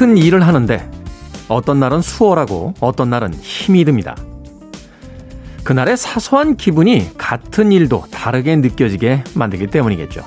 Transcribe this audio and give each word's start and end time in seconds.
똑같은 0.00 0.16
일을 0.16 0.46
하는데 0.46 0.90
어떤 1.48 1.78
날은 1.78 2.00
수월하고 2.00 2.72
어떤 2.80 3.10
날은 3.10 3.34
힘이 3.34 3.84
듭니다. 3.84 4.16
그날의 5.62 5.98
사소한 5.98 6.56
기분이 6.56 7.10
같은 7.18 7.70
일도 7.70 8.04
다르게 8.10 8.56
느껴지게 8.56 9.24
만들기 9.34 9.66
때문이겠죠. 9.66 10.24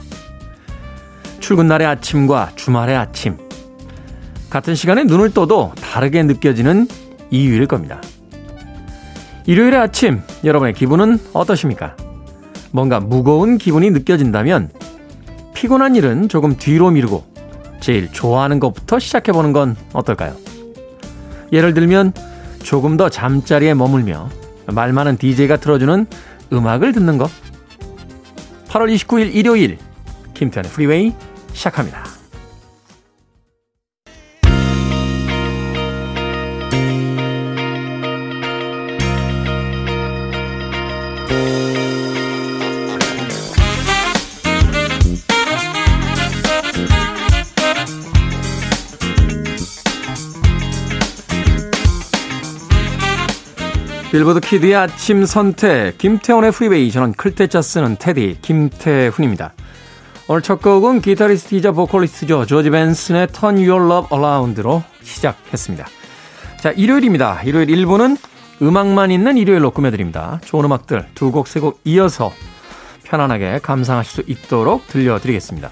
출근날의 1.39 1.87
아침과 1.87 2.51
주말의 2.55 2.95
아침. 2.95 3.37
같은 4.51 4.75
시간에 4.75 5.05
눈을 5.05 5.33
떠도 5.33 5.73
다르게 5.81 6.21
느껴지는 6.21 6.87
이유일 7.31 7.65
겁니다. 7.65 7.99
일요일의 9.47 9.79
아침, 9.79 10.21
여러분의 10.43 10.75
기분은 10.75 11.17
어떠십니까? 11.33 11.95
뭔가 12.71 12.99
무거운 12.99 13.57
기분이 13.57 13.89
느껴진다면 13.89 14.69
피곤한 15.55 15.95
일은 15.95 16.29
조금 16.29 16.57
뒤로 16.57 16.91
미루고 16.91 17.32
제일 17.83 18.09
좋아하는 18.13 18.61
것부터 18.61 18.97
시작해보는 18.97 19.51
건 19.51 19.75
어떨까요? 19.91 20.37
예를 21.51 21.73
들면 21.73 22.13
조금 22.63 22.95
더 22.95 23.09
잠자리에 23.09 23.73
머물며 23.73 24.29
말 24.67 24.93
많은 24.93 25.17
DJ가 25.17 25.57
틀어주는 25.57 26.05
음악을 26.53 26.93
듣는 26.93 27.17
것. 27.17 27.29
8월 28.69 28.93
29일 28.95 29.35
일요일 29.35 29.77
김태현의 30.33 30.71
프리웨이 30.71 31.13
시작합니다. 31.51 32.12
Billboard 54.23 54.39
Kid의 54.39 54.73
아침 54.73 55.25
선택 55.25 55.97
김태훈의 55.97 56.53
Freeway 56.53 56.91
저는 56.91 57.11
클테짜 57.11 57.61
쓰는 57.61 57.97
테디 57.99 58.37
김태훈입니다. 58.41 59.51
오늘 60.29 60.41
첫 60.41 60.61
곡은 60.61 61.01
기타리스트이자 61.01 61.73
보컬리스트죠. 61.73 62.45
조지 62.45 62.69
벤슨의 62.69 63.27
Turn 63.27 63.57
Your 63.57 63.83
Love 63.83 64.17
Around로 64.17 64.81
시작했습니다. 65.01 65.87
자 66.61 66.71
일요일입니다. 66.71 67.41
일요일 67.43 67.67
1부는 67.67 68.17
음악만 68.61 69.11
있는 69.11 69.35
일요일로 69.35 69.71
꾸며드립니다. 69.71 70.39
좋은 70.45 70.63
음악들 70.63 71.05
두 71.15 71.33
곡, 71.33 71.49
세 71.49 71.59
곡 71.59 71.81
이어서 71.83 72.31
편안하게 73.03 73.59
감상하실 73.61 74.23
수 74.23 74.31
있도록 74.31 74.87
들려드리겠습니다. 74.87 75.69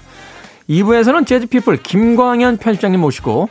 2부에서는 0.68 1.26
Jazz 1.26 1.47
People 1.47 1.78
김광현 1.78 2.58
편집장님 2.58 3.00
모시고 3.00 3.48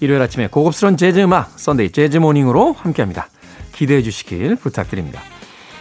일요일 0.00 0.20
아침에 0.20 0.48
고급스러운 0.48 0.98
재즈 0.98 1.20
음악 1.20 1.58
Sunday 1.58 1.90
Jazz 1.90 2.18
Morning으로 2.18 2.74
함께합니다. 2.74 3.28
기대해 3.76 4.02
주시길 4.02 4.56
부탁드립니다. 4.56 5.20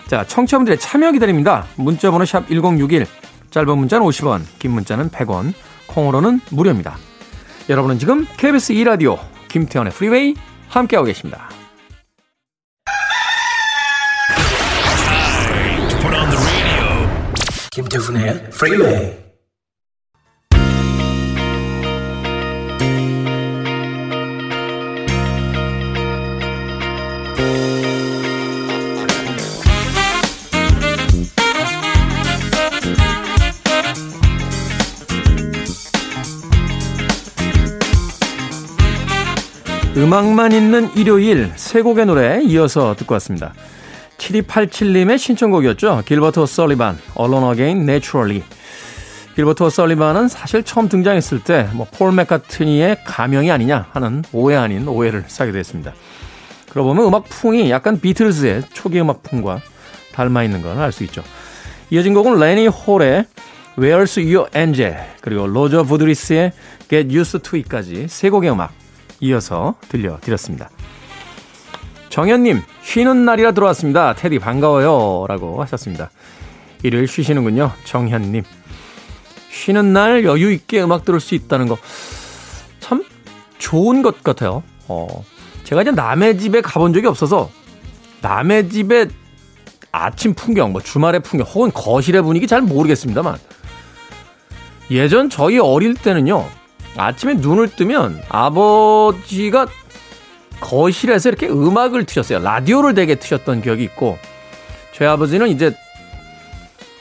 자, 0.08 0.24
청취자분들의 0.26 0.80
참여 0.80 1.14
기다립니다. 1.14 1.66
문자번호 1.78 2.26
샵 2.26 2.48
1061, 2.48 3.08
짧은 3.50 3.78
문자는 3.78 4.06
50원, 4.06 4.44
긴 4.60 4.72
문자는 4.72 5.10
100원, 5.10 5.54
콩으로는 5.88 6.42
무료입니다. 6.52 6.98
여러분은 7.70 7.98
지금 7.98 8.28
KBS 8.38 8.74
2라디오 8.74 9.18
김태훈의 9.48 9.94
Freeway 9.94 10.36
함께하고 10.68 11.08
계십니다. 11.08 11.50
김태훈의 17.72 18.50
Freeway 18.52 19.25
음악만 40.16 40.54
있는 40.54 40.90
일요일 40.96 41.52
세 41.58 41.82
곡의 41.82 42.06
노래 42.06 42.42
이어서 42.42 42.96
듣고 42.96 43.16
왔습니다. 43.16 43.54
7287님의 44.18 45.18
신청곡이었죠. 45.18 46.04
길버트 46.06 46.46
설리반, 46.46 46.98
Alone 47.20 47.50
Again 47.50 47.82
Naturally. 47.82 48.42
길버트 49.36 49.70
설리반은 49.70 50.30
사실 50.30 50.64
처음 50.64 50.88
등장했을 50.88 51.44
때뭐폴 51.44 52.14
맥카트니의 52.14 53.00
가명이 53.04 53.52
아니냐 53.52 53.88
하는 53.92 54.24
오해 54.32 54.56
아닌 54.56 54.88
오해를 54.88 55.26
사게 55.28 55.52
됐습니다. 55.52 55.94
그러고 56.70 56.94
보면 56.94 57.08
음악 57.08 57.26
풍이 57.28 57.70
약간 57.70 58.00
비틀즈의 58.00 58.64
초기 58.72 59.02
음악 59.02 59.22
풍과 59.22 59.60
닮아 60.14 60.44
있는 60.46 60.62
걸 60.62 60.80
알 60.80 60.94
수 60.94 61.04
있죠. 61.04 61.24
이어진 61.90 62.14
곡은 62.14 62.40
레니 62.40 62.68
홀의 62.68 63.26
Where's 63.78 64.18
Your 64.24 64.50
Angel 64.56 64.96
그리고 65.20 65.46
로저 65.46 65.84
부드리스의 65.84 66.54
Get 66.90 67.14
Used 67.14 67.40
to 67.40 67.58
It까지 67.58 68.08
세 68.08 68.30
곡의 68.30 68.50
음악 68.52 68.72
이어서 69.20 69.76
들려드렸습니다. 69.90 70.70
정현님, 72.10 72.62
쉬는 72.84 73.26
날이라 73.26 73.52
들어왔습니다. 73.52 74.14
테디 74.14 74.40
반가워요. 74.40 75.26
라고 75.28 75.62
하셨습니다. 75.64 76.12
일요일 76.84 77.08
쉬시는군요. 77.08 77.72
정현님. 77.86 78.44
쉬는 79.52 79.94
날 79.94 80.24
여유있게 80.24 80.84
음악 80.84 81.06
들을 81.06 81.20
수 81.20 81.36
있다는 81.36 81.68
거 81.68 81.78
참 82.86 83.04
좋은 83.58 84.04
것 84.04 84.22
같아요. 84.22 84.62
어, 84.88 85.26
제가 85.64 85.82
이제 85.82 85.90
남의 85.90 86.38
집에 86.38 86.62
가본 86.62 86.94
적이 86.94 87.08
없어서 87.08 87.50
남의 88.22 88.70
집에 88.70 89.08
아침 89.92 90.36
풍경, 90.36 90.72
뭐 90.72 90.82
주말의 90.82 91.22
풍경, 91.22 91.48
혹은 91.48 91.72
거실의 91.72 92.22
분위기 92.22 92.46
잘 92.46 92.62
모르겠습니다만 92.62 93.40
예전 94.92 95.32
저희 95.32 95.58
어릴 95.58 95.96
때는요, 95.96 96.48
아침에 96.98 97.36
눈을 97.36 97.70
뜨면 97.76 98.22
아버지가 98.30 99.68
거실에서 100.62 101.30
이렇게 101.30 101.48
음악을 101.48 102.06
트셨어요. 102.06 102.40
라디오를 102.40 102.94
되게 102.94 103.16
트셨던 103.16 103.62
기억이 103.62 103.84
있고, 103.84 104.18
저희 104.94 105.08
아버지는 105.08 105.50
이제 105.50 105.76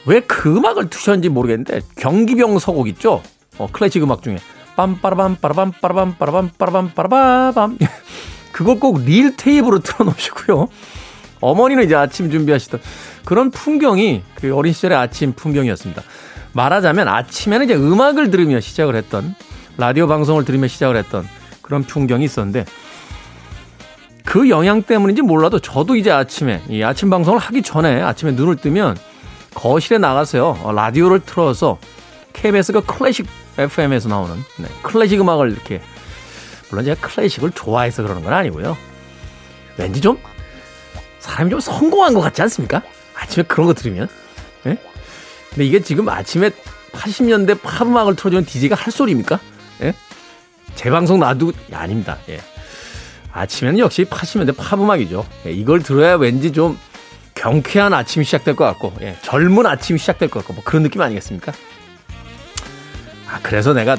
왜 0.05 0.19
그 0.21 0.55
음악을 0.57 0.89
트셨는지 0.89 1.29
모르겠는데, 1.29 1.81
경기병 1.97 2.59
서곡 2.59 2.87
있죠? 2.89 3.23
어, 3.57 3.67
클래식 3.71 4.03
음악 4.03 4.21
중에. 4.21 4.37
빰빠라밤, 4.75 5.39
빠라밤, 5.39 5.71
빠라밤, 5.81 6.15
빠라밤, 6.17 6.49
빠라밤, 6.57 6.91
빠라밤. 6.93 7.77
그걸 8.51 8.79
꼭 8.79 8.99
릴 9.05 9.35
테이프로 9.37 9.79
틀어놓으시고요. 9.79 10.67
어머니는 11.41 11.85
이제 11.85 11.95
아침 11.95 12.29
준비하시던 12.29 12.81
그런 13.23 13.51
풍경이 13.51 14.23
그 14.35 14.53
어린 14.55 14.73
시절의 14.73 14.97
아침 14.97 15.33
풍경이었습니다. 15.33 16.01
말하자면 16.53 17.07
아침에는 17.07 17.65
이제 17.65 17.75
음악을 17.75 18.31
들으며 18.31 18.59
시작을 18.59 18.95
했던 18.95 19.35
라디오 19.77 20.07
방송을 20.07 20.45
들으며 20.45 20.67
시작을 20.67 20.95
했던 20.95 21.27
그런 21.61 21.83
풍경이 21.83 22.23
있었는데 22.25 22.65
그 24.23 24.49
영향 24.49 24.81
때문인지 24.81 25.21
몰라도 25.21 25.59
저도 25.59 25.95
이제 25.95 26.11
아침에 26.11 26.61
이 26.69 26.83
아침 26.83 27.09
방송을 27.09 27.39
하기 27.39 27.61
전에 27.61 28.01
아침에 28.01 28.31
눈을 28.31 28.57
뜨면 28.57 28.97
거실에 29.53 29.97
나가서요 29.97 30.59
어, 30.63 30.71
라디오를 30.71 31.21
틀어서 31.21 31.79
KBS가 32.33 32.81
클래식 32.81 33.27
FM에서 33.57 34.09
나오는 34.09 34.35
네, 34.57 34.67
클래식 34.81 35.21
음악을 35.21 35.51
이렇게 35.51 35.81
물론 36.69 36.85
제가 36.85 37.07
클래식을 37.07 37.51
좋아해서 37.51 38.03
그러는 38.03 38.23
건 38.23 38.33
아니고요 38.33 38.75
왠지 39.77 40.01
좀 40.01 40.17
사람이 41.19 41.49
좀 41.49 41.59
성공한 41.59 42.13
것 42.13 42.21
같지 42.21 42.41
않습니까? 42.43 42.81
아침에 43.15 43.43
그런 43.43 43.67
거 43.67 43.73
들으면 43.73 44.07
네? 44.63 44.77
근데 45.49 45.65
이게 45.65 45.79
지금 45.79 46.09
아침에 46.09 46.51
80년대 46.91 47.61
팝 47.61 47.87
음악을 47.87 48.15
틀어주는 48.15 48.45
DJ가 48.45 48.75
할 48.75 48.91
소리입니까? 48.91 49.39
예? 49.81 49.93
재방송 50.75 51.19
놔두고 51.19 51.51
야, 51.73 51.79
아닙니다. 51.79 52.17
예. 52.29 52.39
아침에는 53.31 53.79
역시 53.79 54.05
80년대 54.05 54.55
팝음악이죠. 54.55 55.25
예, 55.45 55.51
이걸 55.51 55.83
들어야 55.83 56.15
왠지 56.15 56.51
좀 56.53 56.77
경쾌한 57.33 57.93
아침이 57.93 58.23
시작될 58.23 58.55
것 58.55 58.63
같고 58.65 58.93
예, 59.01 59.17
젊은 59.21 59.65
아침이 59.65 59.99
시작될 59.99 60.29
것 60.29 60.39
같고 60.39 60.53
뭐 60.53 60.63
그런 60.63 60.83
느낌 60.83 61.01
아니겠습니까? 61.01 61.51
아 63.29 63.39
그래서 63.43 63.73
내가 63.73 63.97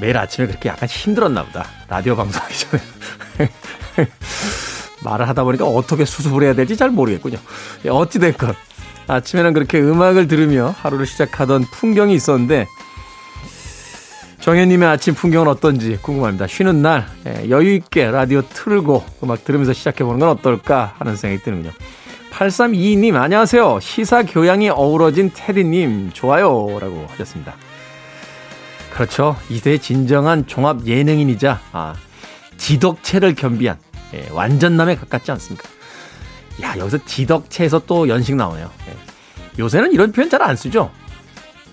매일 0.00 0.16
아침에 0.16 0.46
그렇게 0.46 0.68
약간 0.68 0.88
힘들었나 0.88 1.44
보다. 1.44 1.66
라디오 1.88 2.16
방송하기 2.16 2.54
전에. 2.58 2.82
말을 5.04 5.28
하다 5.28 5.42
보니까 5.44 5.66
어떻게 5.66 6.04
수습을 6.04 6.44
해야 6.44 6.54
될지 6.54 6.76
잘 6.76 6.90
모르겠군요. 6.90 7.38
예, 7.84 7.88
어찌됐건 7.88 8.54
아침에는 9.08 9.52
그렇게 9.52 9.80
음악을 9.80 10.28
들으며 10.28 10.74
하루를 10.78 11.06
시작하던 11.06 11.64
풍경이 11.72 12.14
있었는데 12.14 12.66
정현님의 14.42 14.88
아침 14.88 15.14
풍경은 15.14 15.46
어떤지 15.46 15.96
궁금합니다. 16.02 16.48
쉬는 16.48 16.82
날 16.82 17.06
예, 17.26 17.48
여유 17.48 17.74
있게 17.74 18.10
라디오 18.10 18.42
틀고 18.42 19.04
음악 19.22 19.44
들으면서 19.44 19.72
시작해보는 19.72 20.18
건 20.18 20.30
어떨까 20.30 20.94
하는 20.98 21.14
생각이 21.14 21.44
드는군요. 21.44 21.72
8322님 22.32 23.14
안녕하세요. 23.14 23.78
시사 23.80 24.24
교양이 24.24 24.68
어우러진 24.68 25.30
테디님 25.32 26.10
좋아요 26.12 26.78
라고 26.80 27.06
하셨습니다. 27.10 27.54
그렇죠. 28.92 29.36
이세의 29.48 29.78
진정한 29.78 30.46
종합 30.48 30.86
예능인이자 30.86 31.60
아, 31.70 31.94
지덕체를 32.56 33.36
겸비한 33.36 33.78
예, 34.14 34.28
완전남에 34.32 34.96
가깝지 34.96 35.30
않습니까? 35.30 35.68
야 36.62 36.76
여기서 36.78 36.98
지덕체에서 37.06 37.82
또 37.86 38.08
연식 38.08 38.34
나오네요. 38.34 38.68
예. 38.88 38.96
요새는 39.60 39.92
이런 39.92 40.10
표현 40.10 40.28
잘 40.28 40.42
안 40.42 40.56
쓰죠. 40.56 40.90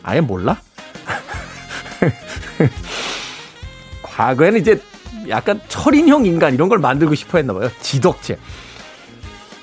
아예 0.04 0.22
몰라? 0.22 0.62
과거에는 4.03 4.59
이제 4.59 4.81
약간 5.29 5.61
철인형 5.67 6.25
인간 6.25 6.53
이런 6.53 6.69
걸 6.69 6.79
만들고 6.79 7.15
싶어 7.15 7.38
했나 7.38 7.53
봐요. 7.53 7.69
지덕체. 7.81 8.38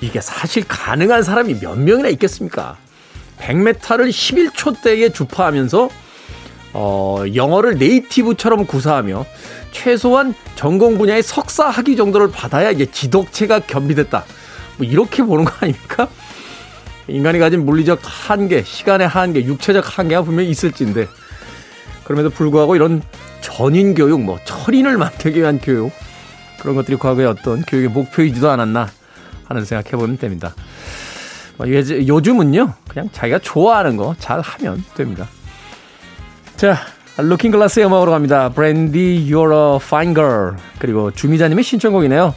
이게 0.01 0.21
사실 0.21 0.63
가능한 0.67 1.23
사람이 1.23 1.59
몇 1.59 1.77
명이나 1.77 2.09
있겠습니까? 2.09 2.77
100m를 3.39 4.09
11초대에 4.09 5.13
주파하면서 5.13 5.89
어, 6.73 7.23
영어를 7.33 7.77
네이티브처럼 7.77 8.67
구사하며 8.67 9.25
최소한 9.71 10.35
전공 10.55 10.97
분야의 10.97 11.23
석사 11.23 11.69
학위 11.69 11.95
정도를 11.95 12.29
받아야 12.31 12.71
이제 12.71 12.85
지덕체가 12.85 13.61
겸비됐다. 13.61 14.25
뭐 14.77 14.85
이렇게 14.85 15.23
보는 15.23 15.45
거 15.45 15.53
아닙니까? 15.59 16.07
인간이 17.07 17.39
가진 17.39 17.65
물리적 17.65 17.99
한계, 18.03 18.63
시간의 18.63 19.07
한계, 19.07 19.43
육체적 19.45 19.97
한계가 19.97 20.23
분명히 20.23 20.49
있을진데 20.49 21.07
그럼에도 22.07 22.29
불구하고 22.29 22.77
이런 22.77 23.01
전인 23.41 23.93
교육, 23.93 24.21
뭐 24.21 24.39
철인을 24.45 24.97
만들기 24.97 25.39
위한 25.39 25.59
교육 25.61 25.91
그런 26.59 26.75
것들이 26.75 26.97
과거의 26.97 27.27
어떤 27.27 27.61
교육의 27.63 27.89
목표이지도 27.89 28.49
않았나 28.49 28.87
하는 29.45 29.65
생각해 29.65 29.91
보면 30.01 30.17
됩니다. 30.17 30.53
뭐 31.57 31.67
요즘은요, 31.69 32.73
그냥 32.87 33.09
자기가 33.11 33.39
좋아하는 33.39 33.97
거 33.97 34.15
잘 34.19 34.39
하면 34.39 34.81
됩니다. 34.95 35.27
자, 36.55 36.77
Looking 37.17 37.51
Glass의 37.51 37.85
음악으로 37.87 38.11
갑니다. 38.11 38.49
Brandy, 38.49 39.27
You're 39.29 39.73
a 39.73 39.75
Fine 39.83 40.15
Girl. 40.15 40.55
그리고 40.79 41.11
주미자님의 41.11 41.63
신청곡이네요. 41.63 42.33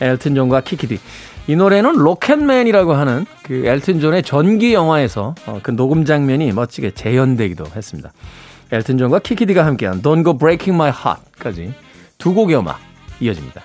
엘튼 0.00 0.34
존과 0.34 0.62
키키디. 0.62 0.98
이 1.46 1.56
노래는 1.56 1.92
Rocketman이라고 1.92 2.94
하는 2.94 3.26
그 3.44 3.64
엘튼 3.66 4.00
존의 4.00 4.24
전기 4.24 4.74
영화에서 4.74 5.34
어, 5.46 5.60
그 5.62 5.70
녹음 5.70 6.04
장면이 6.04 6.50
멋지게 6.52 6.92
재현되기도 6.92 7.66
했습니다. 7.76 8.10
엘튼 8.72 8.98
존과 8.98 9.20
키키디가 9.20 9.64
함께한 9.64 10.02
Don't 10.02 10.24
Go 10.24 10.36
Breaking 10.36 10.74
My 10.74 10.90
Heart까지 10.90 11.74
두 12.18 12.34
곡의 12.34 12.56
음악 12.58 12.80
이어집니다. 13.20 13.62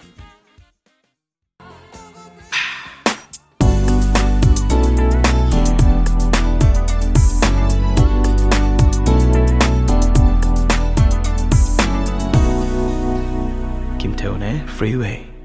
김태훈의 13.98 14.62
Freeway 14.68 15.39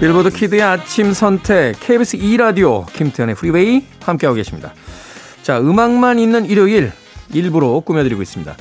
Billboard 0.00 0.30
Kid의 0.30 0.62
아침 0.62 1.12
선택 1.12 1.74
KBS 1.80 2.18
2 2.18 2.36
라디오 2.36 2.86
김태훈의 2.86 3.34
Freeway 3.34 3.84
함께하고 4.00 4.36
계십니다. 4.36 4.72
자 5.42 5.58
음악만 5.58 6.20
있는 6.20 6.46
일요일 6.46 6.92
1부로 7.34 7.80
꾸며드리고 7.80 8.22
있습니다. 8.22 8.56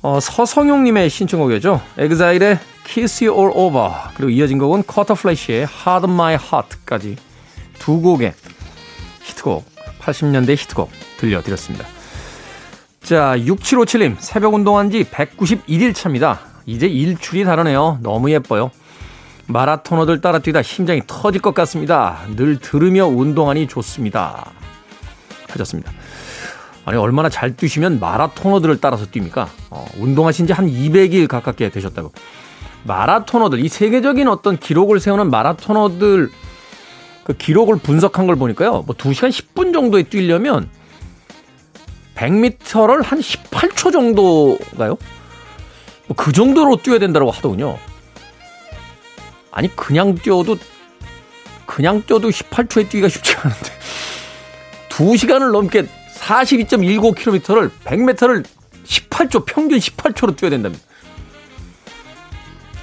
어, 0.00 0.18
서성용님의 0.18 1.10
신청곡이죠. 1.10 1.82
Exile의 1.98 2.58
Kiss 2.84 3.24
You 3.24 3.38
All 3.38 3.52
Over 3.54 3.90
그리고 4.14 4.30
이어진 4.30 4.56
곡은 4.58 4.84
Quarterflash의 4.84 5.66
Harden 5.86 6.10
My 6.10 6.38
Heart까지 6.40 7.16
두 7.78 8.00
곡의 8.00 8.32
히트곡 9.20 9.66
80년대 10.00 10.56
히트곡 10.56 10.90
들려드렸습니다. 11.18 11.84
자 13.02 13.34
6757님 13.36 14.16
새벽 14.18 14.54
운동한 14.54 14.90
지 14.90 15.04
191일 15.04 15.94
차입니다. 15.94 16.40
이제 16.64 16.86
일출이 16.86 17.44
다르네요. 17.44 17.98
너무 18.00 18.30
예뻐요. 18.30 18.70
마라토너들 19.50 20.20
따라 20.20 20.38
뛰다 20.38 20.62
심장이 20.62 21.02
터질 21.06 21.42
것 21.42 21.54
같습니다. 21.54 22.18
늘 22.36 22.58
들으며 22.58 23.06
운동하니 23.06 23.66
좋습니다. 23.68 24.52
하셨습니다. 25.48 25.92
아니, 26.84 26.96
얼마나 26.96 27.28
잘 27.28 27.56
뛰시면 27.56 28.00
마라토너들을 28.00 28.80
따라서 28.80 29.06
뜁니까? 29.06 29.48
어, 29.70 29.86
운동하신 29.98 30.46
지 30.46 30.52
한 30.52 30.66
200일 30.68 31.28
가깝게 31.28 31.68
되셨다고. 31.70 32.12
마라토너들, 32.84 33.58
이 33.60 33.68
세계적인 33.68 34.26
어떤 34.28 34.56
기록을 34.56 35.00
세우는 35.00 35.30
마라토너들 35.30 36.30
그 37.24 37.32
기록을 37.36 37.76
분석한 37.76 38.26
걸 38.26 38.36
보니까요. 38.36 38.84
뭐 38.86 38.94
2시간 38.96 39.28
10분 39.30 39.72
정도에 39.72 40.04
뛰려면 40.04 40.68
100m를 42.14 43.02
한 43.04 43.18
18초 43.20 43.92
정도가요? 43.92 44.96
뭐 46.06 46.16
그 46.16 46.32
정도로 46.32 46.76
뛰어야 46.76 46.98
된다고 46.98 47.30
하더군요. 47.30 47.78
아니 49.50 49.74
그냥 49.74 50.14
뛰어도 50.14 50.56
그냥 51.66 52.02
뛰어도 52.06 52.28
18초에 52.28 52.88
뛰기가 52.88 53.08
쉽지 53.08 53.36
않은데 53.36 53.70
2시간을 54.88 55.52
넘게 55.52 55.86
42.19km를 56.18 57.70
100m를 57.84 58.44
18초 58.84 59.44
평균 59.46 59.78
18초로 59.78 60.36
뛰어야 60.36 60.50
된답니다. 60.50 60.84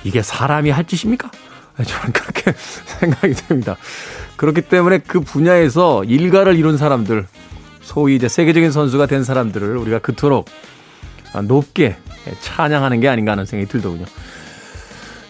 이게 0.04 0.22
사람이 0.22 0.70
할 0.70 0.86
짓입니까? 0.86 1.30
네, 1.78 1.84
저는 1.84 2.14
그렇게 2.14 2.54
생각이 3.00 3.34
됩니다. 3.34 3.76
그렇기 4.38 4.62
때문에 4.62 5.00
그 5.00 5.20
분야에서 5.20 6.04
일가를 6.06 6.56
이룬 6.56 6.78
사람들, 6.78 7.28
소위 7.82 8.16
이제 8.16 8.28
세계적인 8.28 8.72
선수가 8.72 9.06
된 9.08 9.24
사람들을 9.24 9.78
우리가 9.78 10.00
그토록 10.00 10.50
높게 11.44 11.98
찬양하는 12.42 13.00
게 13.00 13.10
아닌가 13.10 13.34
하는 13.34 13.46
생각이 13.46 13.70
들더군요. 13.70 14.06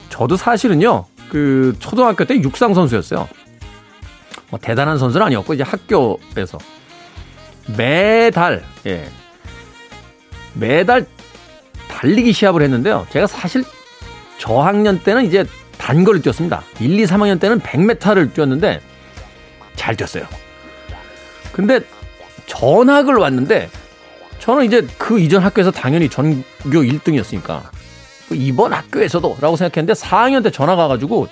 저도 0.10 0.38
사실은요, 0.38 1.06
그 1.30 1.76
초등학교 1.80 2.26
때 2.26 2.36
육상 2.42 2.74
선수였어요. 2.74 3.28
뭐 4.50 4.60
대단한 4.62 4.98
선수는 4.98 5.26
아니었고 5.26 5.54
이제 5.54 5.64
학교에서 5.64 6.58
매달 7.78 8.64
예 8.86 9.10
매달 10.54 11.06
달리기 11.88 12.32
시합을 12.34 12.62
했는데요. 12.62 13.08
제가 13.12 13.28
사실 13.28 13.64
저학년 14.38 15.00
때는 15.04 15.26
이제 15.26 15.46
단거리 15.78 16.22
뛰었습니다. 16.22 16.64
1, 16.80 17.00
2, 17.00 17.06
3학년 17.06 17.40
때는 17.40 17.60
100m를 17.60 18.34
뛰었는데 18.34 18.82
잘 19.76 19.96
뛰었어요. 19.96 20.26
근데 21.52 21.80
전학을 22.46 23.16
왔는데 23.16 23.70
저는 24.40 24.66
이제 24.66 24.88
그 24.98 25.20
이전 25.20 25.44
학교에서 25.44 25.72
당연히 25.72 26.08
전교 26.10 26.44
1등이었으니까 26.64 27.64
이번 28.32 28.74
학교에서도 28.74 29.38
라고 29.40 29.56
생각했는데 29.56 29.94
4학년 30.00 30.44
때 30.44 30.52
전화 30.52 30.76
가가지고 30.76 31.28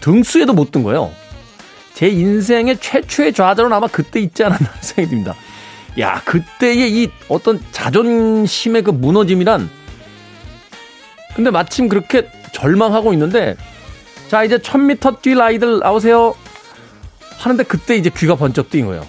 등수에도 0.00 0.52
못 0.52 0.70
든 0.70 0.82
거예요. 0.82 1.10
제 1.94 2.08
인생의 2.08 2.78
최초의 2.78 3.32
좌절은 3.32 3.72
아마 3.72 3.86
그때 3.86 4.20
있지 4.20 4.42
않았나 4.44 4.68
생각이 4.80 5.08
듭니다. 5.08 5.34
야, 6.00 6.20
그때의 6.24 6.90
이 6.92 7.10
어떤 7.28 7.60
자존심의 7.70 8.82
그 8.82 8.90
무너짐이란 8.90 9.70
근데 11.36 11.50
마침 11.50 11.88
그렇게 11.88 12.28
절망하고 12.52 13.12
있는데 13.12 13.56
자, 14.28 14.42
이제 14.44 14.58
1000m 14.58 15.20
뛸 15.22 15.40
아이들 15.40 15.78
나오세요. 15.80 16.34
하는데 17.38 17.62
그때 17.64 17.96
이제 17.96 18.10
귀가 18.16 18.34
번쩍 18.36 18.70
뛴 18.70 18.86
거예요. 18.86 19.06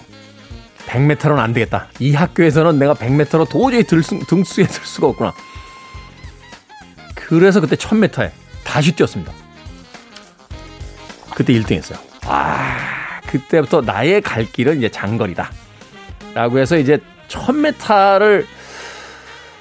100m로는 0.86 1.38
안 1.38 1.52
되겠다. 1.52 1.88
이 1.98 2.14
학교에서는 2.14 2.78
내가 2.78 2.94
100m로 2.94 3.48
도저히 3.48 3.82
들수, 3.82 4.18
등수에 4.28 4.66
들 4.66 4.84
수가 4.84 5.08
없구나. 5.08 5.32
그래서 7.26 7.60
그때 7.60 7.74
1000m에 7.74 8.30
다시 8.62 8.92
뛰었습니다. 8.94 9.32
그때 11.34 11.52
1등 11.54 11.72
했어요. 11.72 11.98
아, 12.22 13.20
그때부터 13.26 13.80
나의 13.80 14.20
갈 14.20 14.44
길은 14.44 14.78
이제 14.78 14.88
장거리다. 14.88 15.50
라고 16.34 16.58
해서 16.58 16.76
이제 16.78 16.98
1000m를 17.28 18.46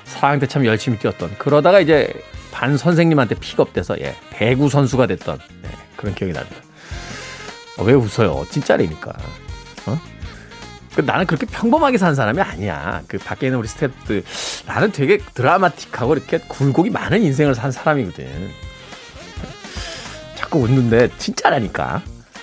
4학년 0.05 0.39
때 0.41 0.45
참 0.47 0.63
열심히 0.65 0.99
뛰었던 0.99 1.35
그러다가 1.39 1.79
이제 1.79 2.13
반 2.51 2.77
선생님한테 2.77 3.35
픽업돼서 3.35 3.99
예, 3.99 4.15
배구 4.29 4.69
선수가 4.69 5.07
됐던 5.07 5.39
예, 5.65 5.69
그런 5.97 6.13
기억이 6.13 6.33
납니다. 6.33 6.55
어, 7.77 7.83
왜 7.83 7.93
웃어요? 7.93 8.45
진짜라니까. 8.51 9.11
어? 10.95 11.01
그 11.01 11.01
나는 11.01 11.25
그렇게 11.25 11.45
평범하게 11.45 11.97
산 11.97 12.15
사람이 12.15 12.41
아니야. 12.41 13.01
그 13.07 13.17
밖에 13.17 13.47
있는 13.47 13.59
우리 13.59 13.67
스태프들 13.67 14.23
나는 14.65 14.91
되게 14.91 15.17
드라마틱하고 15.17 16.15
이렇게 16.15 16.39
굴곡이 16.39 16.89
많은 16.89 17.21
인생을 17.21 17.53
산 17.53 17.71
사람이거든. 17.71 18.49
자꾸 20.35 20.59
웃는데 20.59 21.09
진짜라니까. 21.17 22.01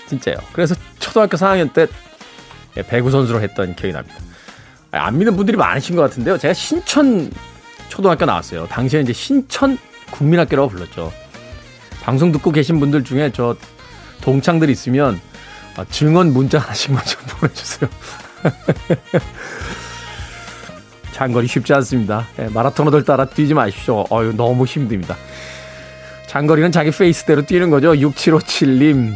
진짜요. 0.08 0.36
그래서 0.52 0.74
초등학교 0.98 1.36
4학년 1.36 1.72
때 1.72 1.86
예, 2.76 2.82
배구 2.82 3.10
선수로 3.10 3.40
했던 3.40 3.74
기억이 3.74 3.92
납니다. 3.92 4.16
안 4.90 5.16
믿는 5.16 5.36
분들이 5.36 5.56
많으신 5.56 5.96
것 5.96 6.02
같은데요. 6.02 6.36
제가 6.36 6.52
신천 6.52 7.30
초등학교 7.88 8.26
나왔어요. 8.26 8.66
당시에 8.66 9.00
이제 9.00 9.12
신천 9.12 9.78
국민학교라고 10.10 10.68
불렀죠. 10.68 11.12
방송 12.02 12.32
듣고 12.32 12.50
계신 12.50 12.78
분들 12.80 13.04
중에 13.04 13.30
저 13.32 13.56
동창들 14.20 14.68
있으면 14.70 15.20
아, 15.76 15.84
증언 15.90 16.32
문자 16.32 16.58
하나씩만 16.58 17.02
좀 17.04 17.22
보내주세요. 17.38 17.88
장거리 21.12 21.46
쉽지 21.46 21.72
않습니다. 21.74 22.26
예, 22.38 22.48
마라토너들 22.48 23.04
따라 23.04 23.26
뛰지 23.26 23.54
마십시오. 23.54 24.04
어유 24.10 24.34
너무 24.36 24.64
힘듭니다. 24.64 25.16
장거리는 26.26 26.72
자기 26.72 26.90
페이스대로 26.90 27.42
뛰는 27.42 27.70
거죠. 27.70 27.92
6757님. 27.92 29.12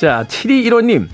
자, 0.00 0.24
7215님. 0.28 1.08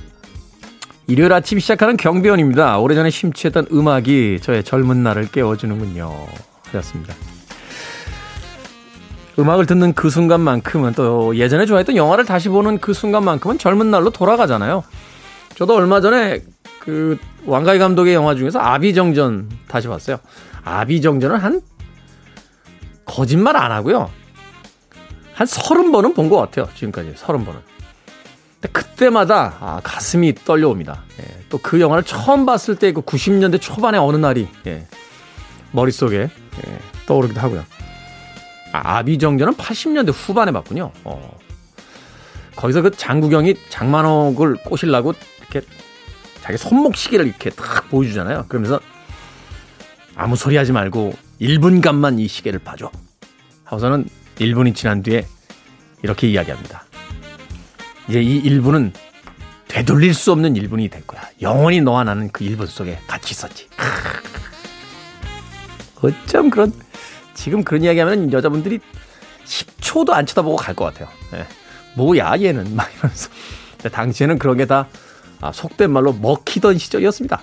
일요일 1.07 1.33
아침 1.33 1.61
시작하는 1.61 1.97
경비원입니다. 1.97 2.79
오래전에 2.79 3.11
심취했던 3.11 3.69
음악이 3.73 4.41
저의 4.43 4.65
젊은 4.65 5.05
날을 5.05 5.31
깨워주는군요. 5.31 6.27
하셨습니다. 6.65 7.15
음악을 9.39 9.67
듣는 9.67 9.93
그 9.93 10.11
순간만큼은 10.11 10.95
또 10.95 11.37
예전에 11.37 11.67
좋아했던 11.67 11.95
영화를 11.95 12.25
다시 12.25 12.49
보는 12.49 12.79
그 12.79 12.93
순간만큼은 12.93 13.59
젊은 13.59 13.91
날로 13.91 14.11
돌아가잖아요. 14.11 14.83
저도 15.55 15.77
얼마 15.77 16.01
전에 16.01 16.41
그 16.87 17.19
왕가희 17.45 17.79
감독의 17.81 18.15
영화 18.15 18.35
중에서 18.37 18.61
아비정전 18.61 19.51
다시 19.69 19.89
봤어요. 19.89 20.19
아비정전은 20.65 21.37
한 21.37 21.61
거짓말 23.05 23.57
안 23.57 23.73
하고요. 23.73 24.11
한 25.35 25.47
서른 25.47 25.93
번은 25.93 26.15
본 26.15 26.31
것 26.31 26.37
같아요. 26.39 26.69
지금까지 26.75 27.15
서른 27.17 27.45
번은. 27.45 27.61
그때마다 28.73 29.57
아, 29.61 29.81
가슴이 29.85 30.35
떨려옵니다. 30.35 31.03
예, 31.21 31.45
또그 31.51 31.81
영화를 31.81 32.03
처음 32.05 32.47
봤을 32.47 32.75
때 32.77 32.93
그 32.93 33.03
90년대 33.03 33.61
초반의 33.61 34.01
어느 34.01 34.17
날이 34.17 34.49
예, 34.67 34.87
머릿속에 35.73 36.17
예, 36.67 36.79
떠오르기도 37.07 37.41
하고요. 37.41 37.65
아, 38.73 38.99
아비정전은 38.99 39.55
80년대 39.55 40.13
후반에 40.13 40.53
봤군요. 40.53 40.91
어. 41.05 41.37
거기서 42.57 42.83
그 42.83 42.91
장국영이 42.91 43.55
장만옥을 43.69 44.57
꼬시려고 44.65 45.13
이렇게 45.51 45.67
자기 46.47 46.59
손목 46.59 46.95
시계를 46.95 47.27
이렇게 47.27 47.51
딱 47.51 47.91
보여주잖아요. 47.91 48.45
그러면서 48.49 48.79
아무 50.15 50.37
소리 50.37 50.57
하지 50.57 50.71
말고 50.71 51.13
1분간만 51.41 52.21
이 52.21 52.29
시계를 52.29 52.61
봐줘. 52.61 52.93
하고서는 53.65 54.07
1분이 54.37 54.77
지난 54.77 55.03
뒤에 55.03 55.27
이렇게 56.05 56.29
이야기합니다. 56.29 56.85
이제 58.09 58.23
이 58.23 58.45
1분은 58.45 58.93
되돌릴 59.67 60.15
수 60.15 60.31
없는 60.31 60.55
1분이 60.55 60.89
될 60.89 61.05
거야. 61.05 61.21
영원히 61.43 61.81
너와 61.81 62.05
나는 62.05 62.31
그 62.31 62.45
1분 62.45 62.69
속에 62.69 63.01
같이 63.09 63.33
있었지. 63.33 63.67
어쩜 66.01 66.51
그런 66.51 66.73
지금 67.35 67.65
그런 67.65 67.83
이야기 67.83 67.99
하면 67.99 68.33
여자분들이 68.33 68.79
10초도 69.45 70.13
안 70.13 70.25
쳐다보고 70.25 70.55
갈 70.55 70.77
것 70.77 70.85
같아요. 70.85 71.09
예. 71.35 71.45
뭐야, 71.97 72.35
얘는. 72.41 72.77
막 72.77 72.89
이러면서. 72.95 73.31
당시에는 73.91 74.39
그런 74.39 74.57
게 74.57 74.67
다, 74.67 74.89
아, 75.41 75.53
속된 75.53 75.91
말로 75.91 76.13
먹히던 76.13 76.79
시절이었습니다. 76.79 77.43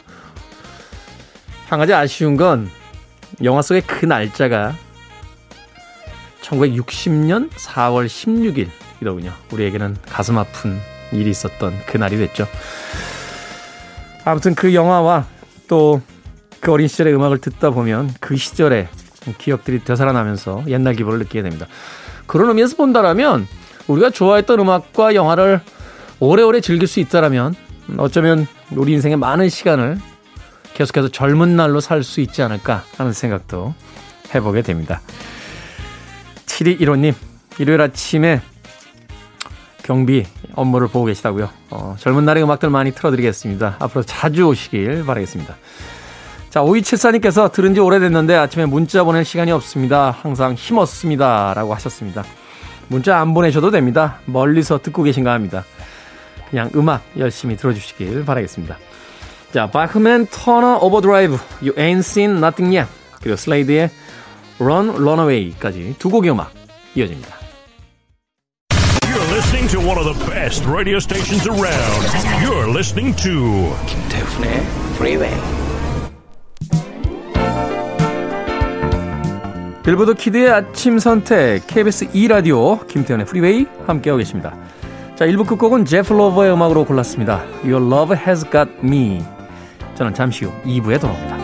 한 1.68 1.80
가지 1.80 1.94
아쉬운 1.94 2.38
건, 2.38 2.70
영화 3.44 3.62
속의 3.62 3.84
그 3.88 4.06
날짜가 4.06 4.76
1960년 6.42 7.50
4월 7.50 8.06
16일이더군요. 8.06 9.32
우리에게는 9.52 9.98
가슴 10.08 10.38
아픈 10.38 10.80
일이 11.12 11.30
있었던 11.30 11.74
그 11.88 11.98
날이 11.98 12.18
됐죠. 12.18 12.48
아무튼 14.26 14.56
그 14.56 14.74
영화와 14.74 15.26
또 15.68 16.02
그 16.64 16.72
어린 16.72 16.88
시절의 16.88 17.14
음악을 17.14 17.40
듣다 17.40 17.72
보면 17.72 18.14
그 18.22 18.38
시절에 18.38 18.88
기억들이 19.38 19.84
되살아나면서 19.84 20.64
옛날 20.68 20.96
기분을 20.96 21.20
느끼게 21.20 21.42
됩니다. 21.42 21.68
그런 22.26 22.48
의미에서 22.48 22.78
본다라면 22.78 23.48
우리가 23.88 24.12
좋아했던 24.12 24.62
음악과 24.62 25.14
영화를 25.14 25.60
오래오래 26.22 26.62
즐길 26.62 26.88
수 26.88 27.02
있다라면 27.02 27.56
어쩌면 27.98 28.48
우리 28.72 28.94
인생의 28.94 29.18
많은 29.18 29.50
시간을 29.50 30.00
계속해서 30.74 31.10
젊은 31.10 31.56
날로 31.56 31.80
살 31.80 32.04
수 32.04 32.22
있지 32.22 32.42
않을까 32.42 32.84
하는 32.98 33.13
생각도 33.13 33.74
해보게 34.34 34.62
됩니다. 34.62 35.02
7215님, 36.46 37.13
일요일 37.60 37.82
아침에 37.82 38.42
경비 39.84 40.25
업무를 40.56 40.88
보고 40.88 41.06
계시다고요. 41.06 41.50
어, 41.70 41.96
젊은 42.00 42.25
날의 42.25 42.44
음악들 42.44 42.70
많이 42.70 42.92
틀어드리겠습니다. 42.92 43.78
앞으로 43.80 44.04
자주 44.04 44.48
오시길 44.48 45.06
바라겠습니다. 45.06 45.56
자, 46.50 46.62
5274님께서 46.62 47.52
들은 47.52 47.74
지 47.74 47.80
오래됐는데 47.80 48.36
아침에 48.36 48.66
문자 48.66 49.04
보낼 49.04 49.25
시간이 49.25 49.52
없습니다. 49.52 50.12
항상 50.12 50.54
힘 50.54 50.74
얻습니다. 50.74 51.54
라고 51.56 51.74
하셨습니다. 51.74 52.24
문자 52.88 53.20
안 53.20 53.34
보내셔도 53.34 53.72
됩니다. 53.72 54.20
멀리서 54.25 54.80
듣고 54.82 55.04
계신가 55.04 55.34
합니다. 55.34 55.63
그냥 56.54 56.70
음악 56.76 57.02
열심히 57.18 57.58
들어주시길 57.58 58.26
바라겠습니다. 58.26 58.78
자, 59.52 59.72
Bachman-Turner 59.72 60.78
Overdrive, 60.84 61.40
You 61.64 61.74
Ain't 61.74 62.06
Seen 62.06 62.38
Nothing 62.38 62.78
Yet, 62.78 62.92
그리고 63.22 63.36
Slade의 63.38 63.90
Run, 64.60 64.90
Runaway까지 64.90 65.96
두 65.98 66.12
곡의 66.12 66.30
음악 66.30 66.54
이어집니다. 66.94 67.34
You're 69.02 69.34
listening 69.34 69.68
to 69.72 69.80
one 69.80 69.98
of 69.98 70.06
the 70.06 70.14
best 70.30 70.64
radio 70.70 70.98
stations 70.98 71.50
around. 71.50 72.06
You're 72.46 72.70
listening 72.70 73.16
to 73.24 73.74
김태훈의 73.88 74.62
Freeway. 74.94 75.34
Billboard 79.84 80.13
Kid의 80.13 80.52
아침 80.52 81.00
선택 81.00 81.66
KBS 81.66 82.12
2라디오 82.12 82.86
김태훈의 82.88 83.25
Freeway 83.25 83.66
함께하고 83.88 84.20
계십니다. 84.20 84.56
자 85.15 85.27
1부 85.27 85.46
끝곡은 85.46 85.86
제프 85.86 86.12
로버의 86.12 86.51
음악으로 86.53 86.86
골랐습니다. 86.86 87.43
Your 87.63 87.86
Love 87.86 88.17
Has 88.17 88.50
Got 88.50 88.72
Me 88.84 89.22
저는 89.93 90.13
잠시 90.15 90.46
후 90.46 90.51
2부에 90.65 91.00
돌아옵니다. 91.00 91.43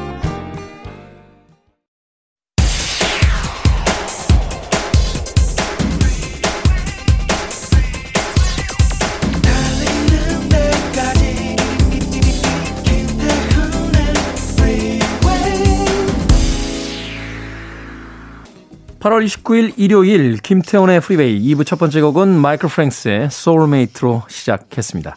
8월 19.00 19.26
29일 19.26 19.74
일요일 19.78 20.38
김태훈의 20.38 21.00
Freeway 21.00 21.42
2부 21.54 21.66
첫 21.66 21.80
번째 21.80 22.02
곡은 22.02 22.38
마이클 22.38 22.68
프랭스의 22.68 23.30
Soulmate로 23.32 24.24
시작했습니다. 24.28 25.16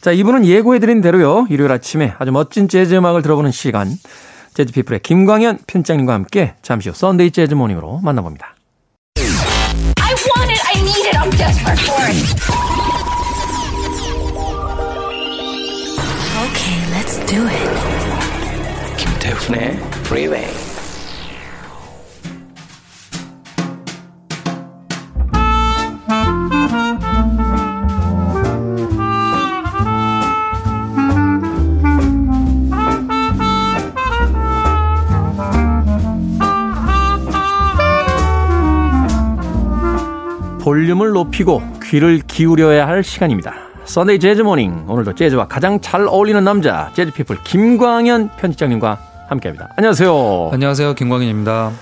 자, 0.00 0.12
2부는 0.12 0.44
예고해드린 0.44 1.00
대로요. 1.00 1.46
일요일 1.50 1.72
아침에 1.72 2.14
아주 2.18 2.30
멋진 2.30 2.68
재즈 2.68 2.94
음악을 2.94 3.22
들어보는 3.22 3.50
시간. 3.50 3.90
Jazz 4.54 4.69
People의 4.69 5.00
김광현 5.00 5.58
편집장님과 5.66 6.14
함께 6.14 6.54
잠시 6.62 6.88
후 6.88 6.94
Sunday 6.94 7.32
Jazz 7.32 7.54
Morning으로 7.54 7.98
만나봅니다. 8.04 8.54
I 9.16 10.14
want 10.36 10.52
it. 10.52 10.62
I 10.64 10.80
need 10.80 11.08
it. 11.08 11.18
I'm 11.18 11.30
desperate 11.36 11.80
for 11.82 12.06
it. 12.06 12.18
Okay, 16.46 16.78
let's 16.94 17.18
do 17.26 17.42
it. 17.46 17.68
김태훈의 18.96 19.76
Freeway. 20.06 20.67
볼륨을 40.60 41.10
높이고 41.12 41.62
귀를 41.84 42.20
기울여야 42.26 42.86
할 42.86 43.02
시간입니다. 43.02 43.54
Sunday 43.84 44.18
Jazz 44.20 44.42
Morning. 44.42 44.84
오늘도 44.86 45.14
재즈와 45.14 45.48
가장 45.48 45.80
잘 45.80 46.06
어울리는 46.06 46.42
남자, 46.44 46.90
Jazz 46.94 47.12
People 47.12 47.42
김광현 47.44 48.30
편집장님과 48.36 48.98
함께합니다. 49.28 49.70
안녕하세요. 49.76 50.50
안녕하세요. 50.52 50.94
김광현입니다. 50.94 51.72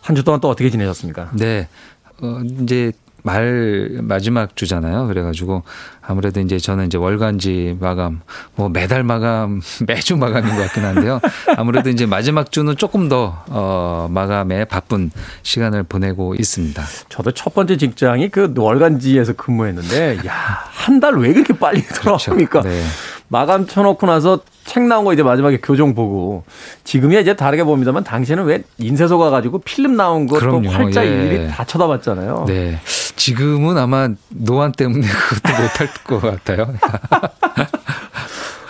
한 0.00 0.16
주 0.16 0.24
동안 0.24 0.40
또 0.40 0.48
어떻게 0.48 0.70
지내셨습니까? 0.70 1.30
네. 1.34 1.68
어, 2.22 2.40
이제 2.62 2.92
말 3.22 3.98
마지막 4.02 4.54
주잖아요. 4.56 5.06
그래가지고 5.08 5.62
아무래도 6.00 6.40
이제 6.40 6.58
저는 6.58 6.86
이제 6.86 6.96
월간지 6.96 7.76
마감, 7.80 8.20
뭐 8.54 8.68
매달 8.68 9.02
마감, 9.02 9.60
매주 9.86 10.16
마감인 10.16 10.54
것 10.54 10.62
같긴 10.62 10.84
한데요. 10.84 11.20
아무래도 11.56 11.90
이제 11.90 12.06
마지막 12.06 12.50
주는 12.52 12.76
조금 12.76 13.08
더 13.08 13.42
어, 13.48 14.08
마감에 14.10 14.64
바쁜 14.64 15.10
시간을 15.42 15.82
보내고 15.82 16.34
있습니다. 16.36 16.82
저도 17.08 17.32
첫 17.32 17.54
번째 17.54 17.76
직장이 17.76 18.28
그 18.30 18.52
월간지에서 18.56 19.34
근무했는데, 19.34 20.18
야, 20.26 20.32
한 20.70 21.00
달 21.00 21.14
왜 21.18 21.32
그렇게 21.32 21.52
빨리 21.52 21.82
돌아옵니까? 21.82 22.62
네. 22.62 22.82
마감 23.28 23.66
쳐놓고 23.66 24.06
나서 24.06 24.40
책 24.64 24.84
나온 24.84 25.04
거 25.04 25.12
이제 25.12 25.22
마지막에 25.22 25.58
교정 25.62 25.94
보고 25.94 26.44
지금이야 26.84 27.20
이제 27.20 27.36
다르게 27.36 27.62
봅니다만 27.62 28.02
당시에는 28.04 28.44
왜 28.44 28.62
인쇄소 28.78 29.18
가가지고 29.18 29.58
필름 29.58 29.96
나온 29.96 30.26
거또 30.26 30.40
그럼요. 30.40 30.70
활짝 30.70 31.04
예. 31.04 31.10
일일이 31.10 31.48
다 31.48 31.64
쳐다봤잖아요. 31.64 32.44
네. 32.48 32.78
지금은 33.18 33.76
아마 33.76 34.08
노안 34.30 34.72
때문에 34.72 35.06
그것도 35.06 35.62
못할 35.62 35.88
것 36.04 36.20
같아요. 36.20 36.74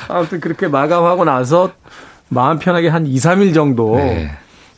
아무튼 0.08 0.40
그렇게 0.40 0.66
마감하고 0.66 1.24
나서 1.24 1.72
마음 2.28 2.58
편하게 2.58 2.88
한 2.88 3.06
2, 3.06 3.14
3일 3.16 3.54
정도 3.54 3.96
네. 3.96 4.30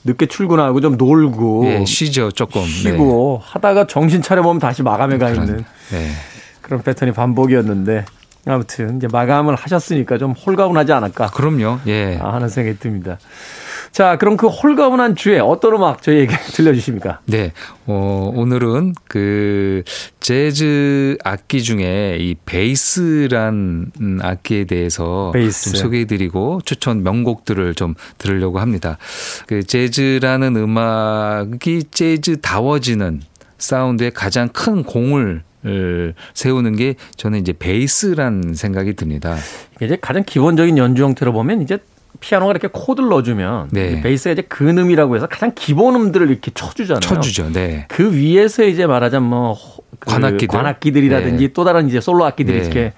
늦게 0.05 0.27
출근하고 0.27 0.81
좀 0.81 0.97
놀고 0.97 1.67
예, 1.67 1.85
쉬죠, 1.85 2.31
조금. 2.33 2.63
네. 2.63 2.69
쉬고 2.69 3.41
하다가 3.43 3.87
정신 3.87 4.23
차려 4.23 4.43
보면 4.43 4.59
다시 4.59 4.83
마감에 4.83 5.19
가 5.19 5.31
있는 5.31 5.65
네. 5.91 6.11
그런 6.61 6.83
패턴이 6.83 7.13
반복이었는데 7.13 8.05
아무튼 8.47 8.97
이제 8.97 9.07
마감을 9.11 9.55
하셨으니까 9.55 10.19
좀 10.19 10.33
홀가분하지 10.33 10.93
않을까 10.93 11.29
그럼요. 11.29 11.81
예. 11.87 12.17
하는 12.17 12.49
생각이 12.49 12.79
듭니다. 12.79 13.19
자, 13.93 14.17
그럼 14.17 14.37
그 14.37 14.47
홀가분한 14.47 15.17
주에 15.17 15.41
어떤 15.41 15.75
음악 15.75 16.03
저희에게 16.03 16.35
들려주십니까? 16.55 17.21
네. 17.27 17.53
어, 17.87 18.31
오늘은 18.35 18.95
그 19.09 19.83
재즈 20.21 21.19
악기 21.25 21.63
중에 21.63 22.17
이 22.21 22.37
베이스란 22.47 23.91
음, 24.01 24.19
악기에 24.23 24.65
대해서 24.65 25.33
베이스. 25.35 25.73
좀 25.73 25.81
소개해 25.81 26.05
드리고 26.05 26.61
추천 26.65 27.03
명곡들을 27.03 27.75
좀 27.75 27.95
들으려고 28.19 28.61
합니다. 28.61 28.97
그 29.47 29.65
재즈라는 29.65 30.57
음악이 30.57 31.85
재즈다워지는 31.91 33.23
사운드에 33.59 34.11
가장 34.11 34.49
큰 34.49 34.85
공을 34.85 35.43
을 35.67 36.15
세우는 36.33 36.77
게 36.77 36.95
저는 37.17 37.39
이제 37.41 37.53
베이스란 37.53 38.55
생각이 38.55 38.95
듭니다. 38.95 39.37
이제 39.83 39.99
가장 40.01 40.25
기본적인 40.25 40.79
연주 40.79 41.05
형태로 41.05 41.35
보면 41.35 41.61
이제 41.61 41.77
피아노가 42.19 42.51
이렇게 42.51 42.69
코드를 42.71 43.09
넣어주면 43.09 43.69
네. 43.73 43.93
이 43.93 44.01
베이스가 44.03 44.33
이제 44.33 44.43
근음이라고 44.43 45.17
해서 45.17 45.27
가장 45.27 45.53
기본 45.55 45.95
음들을 45.95 46.29
이렇게 46.31 46.51
쳐주잖아요. 46.53 47.01
쳐주죠. 47.01 47.53
네. 47.53 47.87
그 47.89 48.13
위에서 48.13 48.65
이제 48.65 48.87
말하자면 48.87 49.29
뭐 49.29 49.53
호- 49.53 49.85
그 49.99 50.11
관악기들. 50.11 50.49
관악기들이라든지 50.49 51.47
네. 51.49 51.53
또 51.53 51.65
다른 51.65 51.89
이제 51.89 52.01
솔로 52.01 52.25
악기들이 52.25 52.59
네. 52.59 52.65
이렇게 52.65 52.93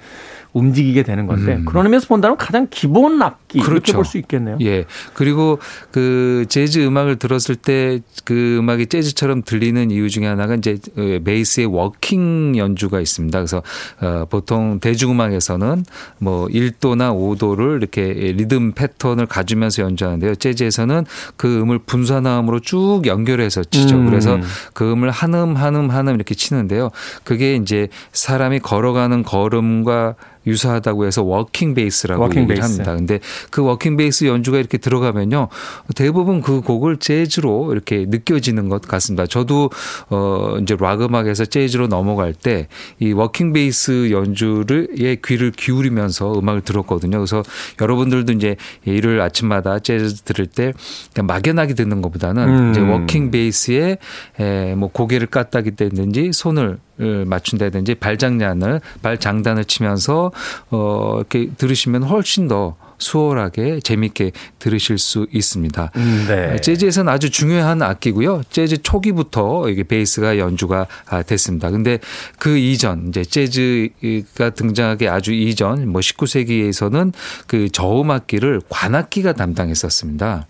움직이게 0.52 1.02
되는 1.02 1.26
건데 1.26 1.56
음. 1.56 1.64
그런 1.64 1.86
의미에서 1.86 2.06
본다면 2.08 2.36
가장 2.36 2.66
기본 2.70 3.22
악기 3.22 3.58
이렇게 3.58 3.70
그렇죠. 3.70 3.92
볼수 3.94 4.18
있겠네요. 4.18 4.58
예. 4.60 4.84
그리고 5.14 5.58
그 5.90 6.44
재즈 6.48 6.80
음악을 6.84 7.16
들었을 7.16 7.56
때 7.56 8.00
그 8.24 8.58
음악이 8.58 8.86
재즈처럼 8.86 9.42
들리는 9.42 9.90
이유 9.90 10.08
중에 10.08 10.26
하나가 10.26 10.54
이제 10.54 10.78
어, 10.96 11.18
베이스의 11.24 11.66
walking 11.66 12.56
연주가 12.56 13.00
있습니다. 13.00 13.38
그래서 13.38 13.62
어 14.00 14.26
보통 14.30 14.78
대중음악에서는 14.80 15.84
뭐 16.18 16.46
1도나 16.46 17.12
5도를 17.12 17.78
이렇게 17.78 18.12
리듬 18.12 18.72
패턴을 18.72 19.26
가지면서 19.26 19.82
연주하는데요. 19.82 20.36
재즈에서는 20.36 21.04
그 21.36 21.60
음을 21.62 21.80
분산화음으로 21.80 22.60
쭉 22.60 23.02
연결해서 23.06 23.64
치죠. 23.64 23.96
음. 23.96 24.06
그래서 24.06 24.38
그 24.74 24.92
음을 24.92 25.10
한 25.10 25.32
음 25.34 25.56
한 25.56 25.74
음 25.76 25.90
한 25.90 26.08
음 26.08 26.14
이렇게 26.14 26.34
치는데요. 26.34 26.90
그게 27.24 27.56
이제 27.56 27.88
사람이 28.12 28.60
걸어가는 28.60 29.22
걸음과 29.24 30.14
유사하다고 30.46 31.06
해서 31.06 31.22
walking 31.22 31.74
bass라고 31.74 32.22
walking 32.22 32.42
얘기를 32.42 32.56
베이스. 32.56 32.72
합니다. 32.72 32.94
근데 32.96 33.20
그 33.50 33.62
walking 33.62 33.96
bass 33.96 34.24
연주가 34.26 34.58
이렇게 34.58 34.78
들어가면요. 34.78 35.48
대부분 35.94 36.42
그 36.42 36.60
곡을 36.60 36.96
재즈로 36.98 37.72
이렇게 37.72 38.06
느껴지는 38.08 38.68
것 38.68 38.82
같습니다. 38.82 39.26
저도 39.26 39.70
어 40.10 40.56
이제 40.60 40.76
락 40.78 41.02
음악에서 41.02 41.44
재즈로 41.44 41.86
넘어갈 41.88 42.32
때 42.34 42.68
이 42.98 43.12
walking 43.12 43.52
bass 43.52 44.10
연주를에 44.10 45.16
귀를 45.24 45.50
기울이면서 45.50 46.38
음악을 46.38 46.62
들었거든요. 46.62 47.18
그래서 47.18 47.42
여러분들도 47.80 48.32
이제 48.32 48.56
일요일 48.84 49.20
아침마다 49.20 49.78
재즈 49.78 50.22
들을 50.22 50.46
때 50.46 50.72
그냥 51.14 51.26
막연하게 51.26 51.74
듣는 51.74 52.02
것보다는 52.02 52.48
음. 52.48 52.70
이제 52.70 52.80
walking 52.80 53.30
bass에 53.30 53.98
에 54.38 54.74
뭐 54.76 54.88
고개를 54.90 55.26
까딱한다든지 55.28 56.32
손을 56.32 56.62
을 56.64 56.78
맞춘다든지 57.26 57.96
발장난을 57.96 58.80
발장단을 59.02 59.64
치면서 59.64 60.32
어 60.70 61.16
이렇게 61.18 61.50
들으시면 61.56 62.04
훨씬 62.04 62.48
더 62.48 62.76
수월하게 63.02 63.80
재미있게 63.80 64.32
들으실 64.58 64.98
수 64.98 65.26
있습니다. 65.32 65.90
음, 65.96 66.24
네. 66.28 66.60
재즈에서는 66.60 67.12
아주 67.12 67.30
중요한 67.30 67.82
악기고요. 67.82 68.42
재즈 68.50 68.82
초기부터 68.82 69.68
이게 69.68 69.82
베이스가 69.82 70.38
연주가 70.38 70.86
아, 71.06 71.22
됐습니다. 71.22 71.70
근데 71.70 71.98
그 72.38 72.56
이전 72.56 73.08
이제 73.08 73.24
재즈가 73.24 74.50
등장하기 74.50 75.08
아주 75.08 75.32
이전 75.32 75.88
뭐 75.88 76.00
19세기에서는 76.00 77.12
그 77.46 77.68
저음 77.70 78.10
악기를 78.10 78.62
관악기가 78.68 79.32
담당했었습니다. 79.32 80.46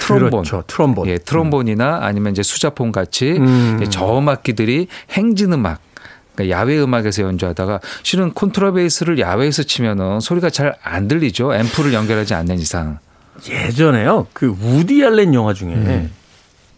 트롬본. 0.00 0.30
그렇죠. 0.30 0.64
트롬본. 0.66 1.08
예, 1.08 1.18
트롬본이나 1.18 2.00
아니면 2.02 2.32
이제 2.32 2.42
수자폰 2.42 2.92
같이 2.92 3.32
음. 3.32 3.80
저음 3.90 4.28
악기들이 4.28 4.88
행진 5.10 5.52
음악 5.52 5.80
그러니까 6.34 6.56
야외 6.58 6.78
음악에서 6.80 7.22
연주하다가 7.22 7.80
실은 8.02 8.32
콘트라베이스를 8.32 9.18
야외에서 9.18 9.62
치면은 9.64 10.20
소리가 10.20 10.50
잘 10.50 10.74
안 10.82 11.08
들리죠. 11.08 11.54
앰프를 11.54 11.92
연결하지 11.92 12.34
않는 12.34 12.58
이상. 12.58 12.98
예전에요. 13.48 14.26
그 14.32 14.46
우디 14.48 15.04
알렌 15.04 15.34
영화 15.34 15.52
중에 15.54 16.08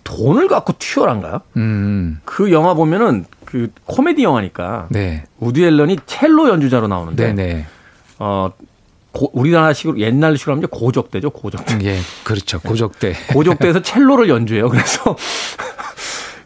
돈을 0.05 0.48
갖고 0.48 0.74
튀어란가요? 0.79 1.40
음. 1.57 2.20
그 2.24 2.53
영화 2.53 2.74
보면은 2.74 3.24
그 3.44 3.70
코미디 3.87 4.22
영화니까 4.22 4.88
네. 4.90 5.24
우디 5.40 5.64
앨런이 5.64 5.98
첼로 6.07 6.48
연주자로 6.48 6.88
나오는데 6.88 7.33
네, 7.33 7.55
네. 7.55 7.66
어 8.18 8.50
고- 9.14 9.31
우리나라식으로 9.33 9.98
옛날식으로 9.98 10.53
하면 10.57 10.64
이제 10.64 10.68
고적대죠 10.70 11.31
고적대 11.31 11.79
예, 11.85 12.00
그렇죠. 12.24 12.59
고적대. 12.61 13.14
고적대에서 13.33 13.81
첼로를 13.83 14.29
연주해요 14.29 14.68
그래서 14.68 15.16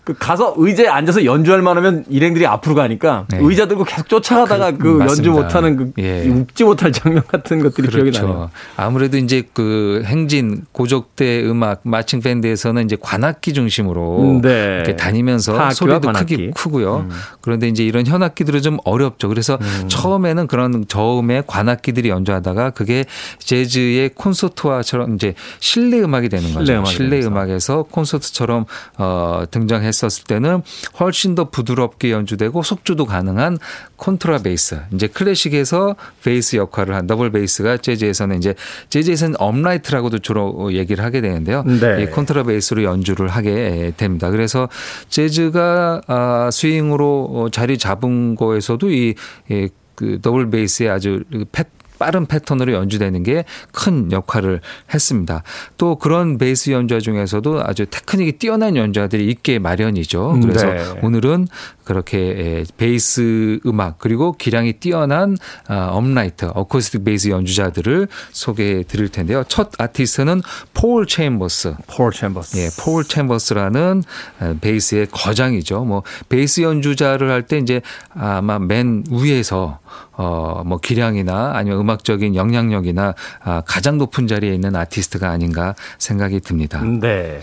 그 0.09 0.15
가서 0.19 0.55
의자에 0.57 0.87
앉아서 0.87 1.27
연주할 1.27 1.61
만하면 1.61 2.03
일행들이 2.09 2.47
앞으로 2.47 2.75
가니까 2.75 3.27
네. 3.29 3.41
의자 3.43 3.69
들고 3.69 3.85
계속 3.85 4.09
쫓아가다가 4.09 4.71
그, 4.71 4.97
그, 4.97 5.01
연주. 5.01 5.31
못하는 5.31 5.77
그 5.77 5.93
예. 5.99 6.23
웃지 6.27 6.65
못할 6.65 6.93
장면 6.93 7.23
같은 7.29 7.63
것들이 7.63 7.89
기억이 7.89 8.11
나요. 8.13 8.23
그렇죠. 8.27 8.51
아무래도 8.77 9.19
이제 9.19 9.43
그 9.53 10.03
행진 10.07 10.65
고적대 10.73 11.45
음악 11.45 11.81
마칭 11.83 12.23
밴드에서는 12.23 12.87
이제 12.87 12.97
관악기 12.99 13.53
중심으로 13.53 14.23
음, 14.23 14.41
네. 14.41 14.77
이렇게 14.77 14.97
다니면서 14.97 15.73
소리도. 15.73 16.11
크기 16.13 16.51
크고요. 16.53 17.07
그런데 17.43 17.69
이제 17.69 17.85
이런 17.85 18.07
현악기들은 18.07 18.63
좀 18.63 18.79
어렵죠. 18.87 19.29
그래서 19.29 19.59
음. 19.61 19.89
처음에는 19.89 20.47
그런 20.47 20.87
저음의 20.89 21.43
관악기들이 21.47 22.09
연주하다가 22.09 22.71
그게 22.71 23.05
재즈의 23.41 24.13
콘서트화처럼 24.15 25.17
이제 25.17 25.35
실내 25.61 26.01
음악이 26.01 26.31
되는 26.31 26.49
실내 26.49 26.77
거죠. 26.79 26.85
실내 26.87 27.11
되면서. 27.21 27.29
음악에서 27.29 27.83
콘서트처럼 27.83 28.65
어 28.97 29.43
등장 29.51 29.83
했었을 29.99 30.25
때는 30.25 30.63
훨씬 31.01 31.35
더 31.35 31.51
부드럽게 31.51 32.13
연주되고 32.13 32.63
속주도 32.63 33.05
가능한 33.05 33.59
콘트라베이스. 33.97 34.81
이제 34.95 35.09
클래식에서 35.09 35.97
베이스 36.23 36.57
역할을 36.57 36.95
한 36.95 37.07
더블 37.07 37.31
베이스가 37.31 37.79
재즈에서는 37.79 38.37
이제 38.39 38.55
재즈에서는 38.91 39.37
upright라고도 39.39 40.19
주로 40.21 40.73
얘기를 40.73 41.05
하게 41.05 41.21
되는데요. 41.21 41.65
네. 41.65 42.03
이 42.03 42.07
콘트라베이스로 42.07 42.85
연주를 42.85 43.29
하게 43.29 43.93
됩니다. 43.97 44.31
그래서 44.31 44.69
재즈가 45.09 46.03
아, 46.07 46.51
스윙으로 46.53 47.31
어, 47.33 47.49
자리 47.51 47.79
잡은 47.79 48.37
거에서도 48.37 48.91
이 48.91 49.15
예, 49.51 49.69
그 49.95 50.21
더블 50.23 50.49
베이스의 50.51 50.91
아주 50.91 51.25
패 51.51 51.65
빠른 51.99 52.27
패턴으로 52.27 52.73
연주되는 52.73 53.23
게 53.23 53.45
큰 53.73 54.11
역할을 54.13 54.61
했습니다. 54.93 55.43
또 55.77 55.97
그런 55.97 56.39
베이스 56.39 56.71
연주자 56.71 57.01
중에서도 57.01 57.63
아주 57.65 57.87
테크닉이 57.87 58.33
뛰어난 58.33 58.77
연주자들이 58.77 59.27
있게 59.29 59.59
마련이죠. 59.59 60.39
그래서 60.43 60.67
네. 60.67 61.01
오늘은 61.03 61.49
그렇게 61.89 62.19
에, 62.19 62.65
베이스 62.77 63.61
음악 63.65 63.99
그리고 63.99 64.33
기량이 64.33 64.75
뛰어난 64.75 65.39
아, 65.69 65.89
upright, 65.93 66.45
어쿠스틱 66.45 67.03
베이스 67.03 67.31
연주자들을 67.31 68.09
소개해 68.31 68.83
드릴 68.83 69.09
텐데요. 69.09 69.43
첫 69.49 69.71
아티스트는 69.79 70.43
폴 70.75 71.07
체인버스. 71.07 71.77
폴 71.87 72.13
챔버스. 72.13 72.59
예, 72.59 72.69
폴 72.79 73.05
챔버스라는 73.05 74.03
어, 74.41 74.55
베이스의 74.61 75.07
거장이죠. 75.11 75.85
뭐 75.85 76.03
베이스 76.29 76.61
연주자를 76.61 77.31
할 77.31 77.49
때 77.49 77.57
이제 77.57 77.81
아마 78.11 78.59
맨 78.59 79.05
위에서 79.11 79.79
어뭐 80.13 80.81
기량이나 80.83 81.53
아니면 81.55 81.81
음악적인 81.81 82.35
영향력이나 82.35 83.15
아, 83.43 83.63
가장 83.65 83.97
높은 83.97 84.27
자리에 84.27 84.53
있는 84.53 84.77
아티스트가 84.77 85.31
아닌가 85.31 85.75
생각이 85.99 86.41
듭니다. 86.41 86.83
네. 86.83 87.41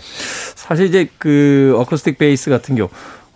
사실 0.54 0.86
이제 0.86 1.10
그 1.18 1.74
어쿠스틱 1.78 2.18
베이스 2.18 2.50
같은 2.50 2.76
경우 2.76 2.88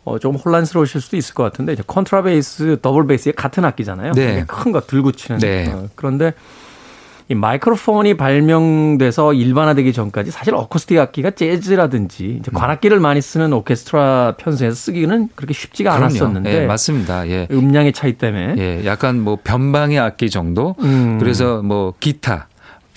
어, 0.04 0.18
좀 0.18 0.34
혼란스러우실 0.34 1.00
수도 1.00 1.16
있을 1.16 1.34
것 1.34 1.42
같은데 1.42 1.74
이제 1.74 1.82
컨트라 1.86 2.22
베이스, 2.22 2.78
더블 2.80 3.06
베이스의 3.06 3.34
같은 3.34 3.64
악기잖아요. 3.64 4.12
네. 4.12 4.44
큰거 4.46 4.80
들고 4.80 5.12
치는. 5.12 5.40
네. 5.40 5.70
어, 5.72 5.88
그런데 5.94 6.32
이 7.28 7.34
마이크로폰이 7.36 8.14
발명돼서 8.14 9.34
일반화되기 9.34 9.92
전까지 9.92 10.32
사실 10.32 10.52
어쿠스틱 10.54 10.98
악기가 10.98 11.30
재즈라든지 11.30 12.38
이제 12.40 12.50
관악기를 12.52 12.98
많이 12.98 13.20
쓰는 13.20 13.52
오케스트라 13.52 14.34
편성에서 14.36 14.74
쓰기는 14.74 15.28
그렇게 15.36 15.54
쉽지가 15.54 15.90
그럼요. 15.90 16.06
않았었는데 16.06 16.62
예, 16.62 16.66
맞습니다. 16.66 17.28
예. 17.28 17.46
음량의 17.52 17.92
차이 17.92 18.14
때문에 18.14 18.56
예, 18.58 18.84
약간 18.84 19.20
뭐 19.20 19.38
변방의 19.44 20.00
악기 20.00 20.28
정도. 20.28 20.74
음. 20.80 21.18
그래서 21.20 21.62
뭐 21.62 21.94
기타, 22.00 22.48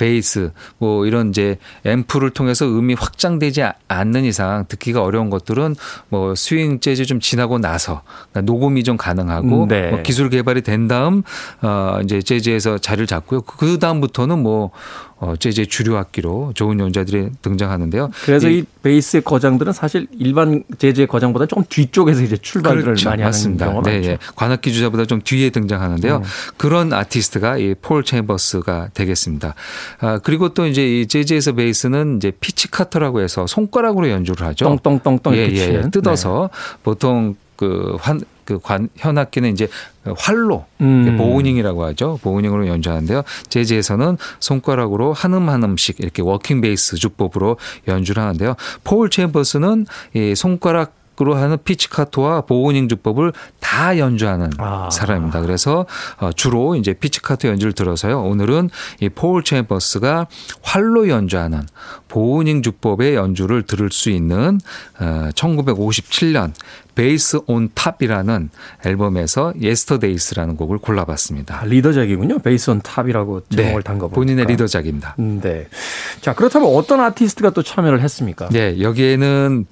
베이스, 0.04 0.52
뭐 0.80 1.06
이런 1.06 1.30
이제 1.30 1.58
앰프를 1.86 2.32
통해서 2.32 2.66
음이 2.66 2.96
확장되지 2.96 3.64
아- 3.64 3.74
않는 3.88 4.26
이상 4.26 4.66
듣기가 4.68 5.02
어려운 5.02 5.30
것들은 5.30 5.78
뭐 6.10 6.36
스윙 6.36 6.82
재즈 6.82 7.06
좀 7.06 7.22
지나고 7.22 7.58
나서 7.58 8.02
그러니까 8.32 8.42
녹음이 8.42 8.84
좀 8.84 8.98
가능하고 8.98 9.64
음, 9.64 9.68
네. 9.70 9.92
뭐 9.92 10.02
기술 10.02 10.30
개발이 10.30 10.62
된 10.62 10.90
다음 10.90 11.24
어 11.62 12.00
이제 12.04 12.22
재즈에서 12.22 12.80
자리를 12.80 13.08
잡고요. 13.08 13.44
그 13.44 13.80
다음부터는 13.80 14.44
뭐 14.44 14.72
어, 15.24 15.36
재즈의 15.38 15.68
주류 15.68 15.96
악기로 15.96 16.52
좋은 16.54 16.78
연주자들이 16.82 17.30
등장하는데요. 17.42 18.12
그래서 18.26 18.50
이- 18.50 18.58
이 18.60 18.64
베이스의 18.84 19.24
거장들은 19.24 19.72
사실 19.72 20.08
일반 20.20 20.64
재즈의 20.78 21.08
거장보다 21.08 21.46
조금 21.46 21.64
뒤쪽에서 21.70 22.22
이제 22.24 22.36
출발을 22.36 22.84
그렇죠. 22.84 23.08
많이 23.10 23.24
맞습니다. 23.24 23.66
하는 23.68 23.74
경우가 23.76 23.90
네, 23.90 23.96
많죠. 23.98 24.10
예. 24.12 24.18
관악기 24.36 24.74
주자보다 24.74 25.06
좀 25.06 25.22
뒤에 25.24 25.50
등장하는데요. 25.50 26.18
음. 26.18 26.22
그런 26.58 26.92
아티스트가 26.92 27.58
이폴 27.58 28.04
챔버스가 28.04 28.90
되겠습니다. 28.94 29.56
아, 30.02 30.20
그리고 30.22 30.50
또 30.54 30.68
이제 30.68 30.86
이 31.02 31.08
재즈에서 31.08 31.54
베이스는 31.54 32.18
이제 32.18 32.32
피치카토라고 32.42 33.22
해서 33.22 33.48
손가락으로 33.48 34.10
연주를 34.10 34.46
하죠. 34.48 34.66
똥똥똥똥 34.66 35.36
예, 35.36 35.48
예, 35.50 35.74
예. 35.76 35.90
뜯어서 35.90 36.50
보통 36.84 37.36
그 37.56 37.96
환, 38.02 38.20
그 38.46 38.60
관, 38.60 38.90
현악기는 38.96 39.52
이제 39.52 39.68
활로 40.18 40.66
음. 40.82 41.16
bowing이라고 41.18 41.84
하죠. 41.86 42.20
bowing으로 42.22 42.68
연주하는데요. 42.68 43.24
재즈에서는 43.50 44.18
손가락으로 44.40 45.14
한음 45.14 45.50
한 45.50 45.64
음씩 45.64 46.00
이렇게 46.00 46.22
walking 46.22 46.62
bass 46.62 46.96
주법으로 46.96 47.58
연주를 47.88 48.22
하는데요. 48.22 48.56
폴 48.84 49.10
챔버스는 49.10 49.86
이 50.14 50.36
손가락 50.36 51.03
으로 51.22 51.36
하는 51.36 51.58
피치카토와 51.64 52.42
bowing 52.42 52.88
주법을 52.90 53.34
다 53.60 53.98
연주하는 54.00 54.50
아. 54.58 54.90
사람입니다. 54.92 55.42
그래서 55.42 55.86
어, 56.20 56.32
주로 56.34 56.76
이제 56.76 56.94
피치카토 56.94 57.48
연주를 57.48 57.74
들어서요. 57.74 58.22
오늘은 58.24 58.70
이 59.00 59.10
폴 59.10 59.44
챔버스가 59.44 60.26
활로 60.64 61.08
연주하는 61.08 61.62
bowing 62.08 62.64
주법의 62.64 63.14
연주를 63.16 63.62
들을 63.64 63.90
수 63.92 64.10
있는 64.10 64.60
어, 65.00 65.30
1957년 65.36 66.52
Bass 66.96 67.40
on 67.48 67.70
Top이라는 67.74 68.50
앨범에서 68.86 69.54
Yesterdays라는 69.62 70.58
곡을 70.58 70.78
골라봤습니다. 70.80 71.62
아, 71.62 71.66
리더작이군요. 71.66 72.40
Bass 72.40 72.70
on 72.72 72.82
Top이라고 72.82 73.42
제목을 73.50 73.84
단거 73.84 74.08
보니까. 74.08 74.14
네. 74.14 74.16
본인의 74.16 74.46
리더작입니다. 74.46 75.16
음, 75.20 75.40
네. 75.42 75.68
자, 76.22 76.34
그렇다면 76.34 76.70
어떤 76.76 77.00
아티스트가 77.02 77.52
또 77.52 77.62
참여를 77.64 78.02
했습니까? 78.02 78.50
네, 78.50 78.80
여기에는 78.82 79.66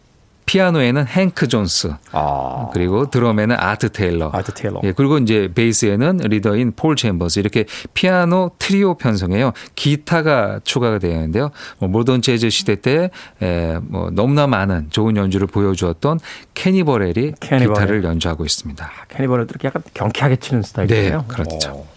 피아노에는 0.46 1.08
행크 1.08 1.48
존스, 1.48 1.94
아, 2.12 2.70
그리고 2.74 3.10
드럼에는 3.10 3.56
아트 3.58 3.92
테일러, 3.92 4.30
아트 4.34 4.54
테일러. 4.54 4.82
예, 4.84 4.92
그리고 4.92 5.18
이제 5.18 5.50
베이스에는 5.54 6.18
리더인 6.18 6.74
폴 6.76 6.96
챔버스 6.96 7.40
이렇게 7.40 7.66
피아노 7.94 8.52
트리오 8.60 8.96
편성해요. 8.96 9.54
기타가 9.76 10.60
추가가 10.64 11.00
되어 11.00 11.12
있는데요. 11.12 11.52
뭐 11.80 11.88
모던 11.90 12.22
재즈 12.22 12.50
시대 12.50 12.76
때 12.76 13.12
에, 13.42 13.78
뭐 13.82 14.10
너무나 14.12 14.48
많은 14.48 14.88
좋은 14.90 15.16
연주를 15.16 15.48
보여주었던 15.48 16.20
케니 16.54 16.84
버렐이 16.84 17.34
케니 17.40 17.68
기타를 17.68 18.04
연주하고 18.04 18.44
있습니다. 18.46 18.92
케니 19.10 19.28
버렐도 19.28 19.52
이렇게 19.52 19.68
약간 19.68 19.84
경쾌하게 19.94 20.36
치는 20.38 20.64
스타일이에요. 20.64 21.18
네, 21.20 21.24
그렇죠. 21.28 21.70
어. 21.72 21.88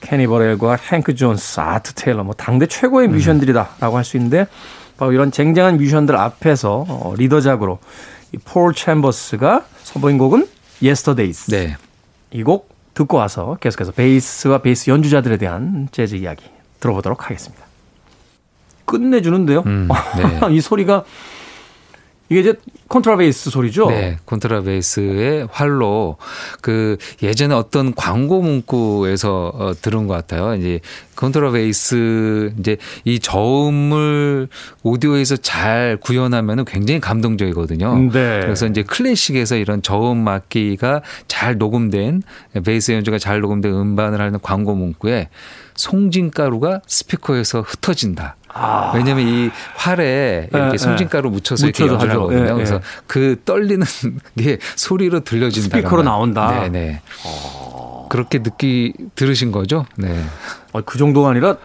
케니 0.00 0.26
버렐과 0.26 0.76
행크 0.76 1.14
존스, 1.14 1.60
아트 1.60 1.92
테일러, 1.94 2.24
뭐 2.24 2.34
당대 2.34 2.66
최고의 2.66 3.08
음. 3.08 3.12
뮤지션들이다라고 3.12 3.96
할수 3.96 4.16
있는데 4.16 4.46
바로 4.96 5.12
이런 5.12 5.30
쟁쟁한 5.32 5.76
뮤지션들 5.76 6.16
앞에서 6.16 6.84
어, 6.88 7.14
리더작으로 7.16 7.78
이폴 8.32 8.74
챔버스가 8.74 9.64
선보인 9.82 10.18
곡은 10.18 10.48
Yesterdays. 10.82 11.50
네. 11.50 11.76
이 12.32 12.42
곡 12.42 12.70
듣고 12.94 13.16
와서 13.16 13.56
계속해서 13.60 13.92
베이스와 13.92 14.58
베이스 14.58 14.90
연주자들에 14.90 15.36
대한 15.38 15.88
재즈 15.92 16.14
이야기 16.16 16.44
들어보도록 16.80 17.24
하겠습니다. 17.24 17.64
끝내주는데요. 18.84 19.62
음, 19.66 19.88
네. 20.16 20.48
이 20.54 20.60
소리가 20.60 21.04
이게 22.32 22.40
이제 22.40 22.54
컨트라베이스 22.88 23.50
소리죠. 23.50 23.88
네, 23.88 24.18
콘트라베이스의 24.24 25.48
활로 25.50 26.16
그 26.62 26.96
예전에 27.22 27.54
어떤 27.54 27.94
광고 27.94 28.40
문구에서 28.40 29.52
어, 29.54 29.72
들은 29.80 30.06
것 30.06 30.14
같아요. 30.14 30.54
이제 30.54 30.80
콘트라베이스 31.14 32.54
이제 32.58 32.78
이 33.04 33.18
저음을 33.18 34.48
오디오에서 34.82 35.36
잘 35.36 35.98
구현하면 36.00 36.64
굉장히 36.64 37.00
감동적이거든요. 37.00 37.98
네. 38.12 38.40
그래서 38.40 38.66
이제 38.66 38.82
클래식에서 38.82 39.56
이런 39.56 39.82
저음 39.82 40.26
악기가 40.26 41.02
잘 41.28 41.58
녹음된 41.58 42.22
베이스 42.64 42.92
연주가 42.92 43.18
잘 43.18 43.40
녹음된 43.40 43.72
음반을 43.72 44.20
하는 44.20 44.38
광고 44.40 44.74
문구에 44.74 45.28
송진가루가 45.74 46.80
스피커에서 46.86 47.60
흩어진다. 47.62 48.36
아. 48.54 48.92
왜냐하면 48.94 49.26
이 49.26 49.50
활에 49.76 50.48
예, 50.52 50.56
이렇게 50.56 50.74
예. 50.74 50.78
송진가루 50.78 51.30
묻혀서 51.30 51.66
이렇게 51.66 51.86
연주를 51.86 52.10
하죠. 52.10 52.20
하거든요. 52.22 52.44
예, 52.44 52.48
예. 52.48 52.52
그래서 52.52 52.80
그 53.06 53.40
떨리는 53.44 53.84
게 54.38 54.58
소리로 54.76 55.20
들려진다. 55.20 55.76
스피커로 55.78 56.02
나온다. 56.02 56.60
네네. 56.62 57.00
그렇게 58.08 58.42
느끼 58.42 58.92
들으신 59.14 59.52
거죠? 59.52 59.86
네. 59.96 60.22
어, 60.72 60.82
그 60.82 60.98
정도가 60.98 61.30
아니라 61.30 61.56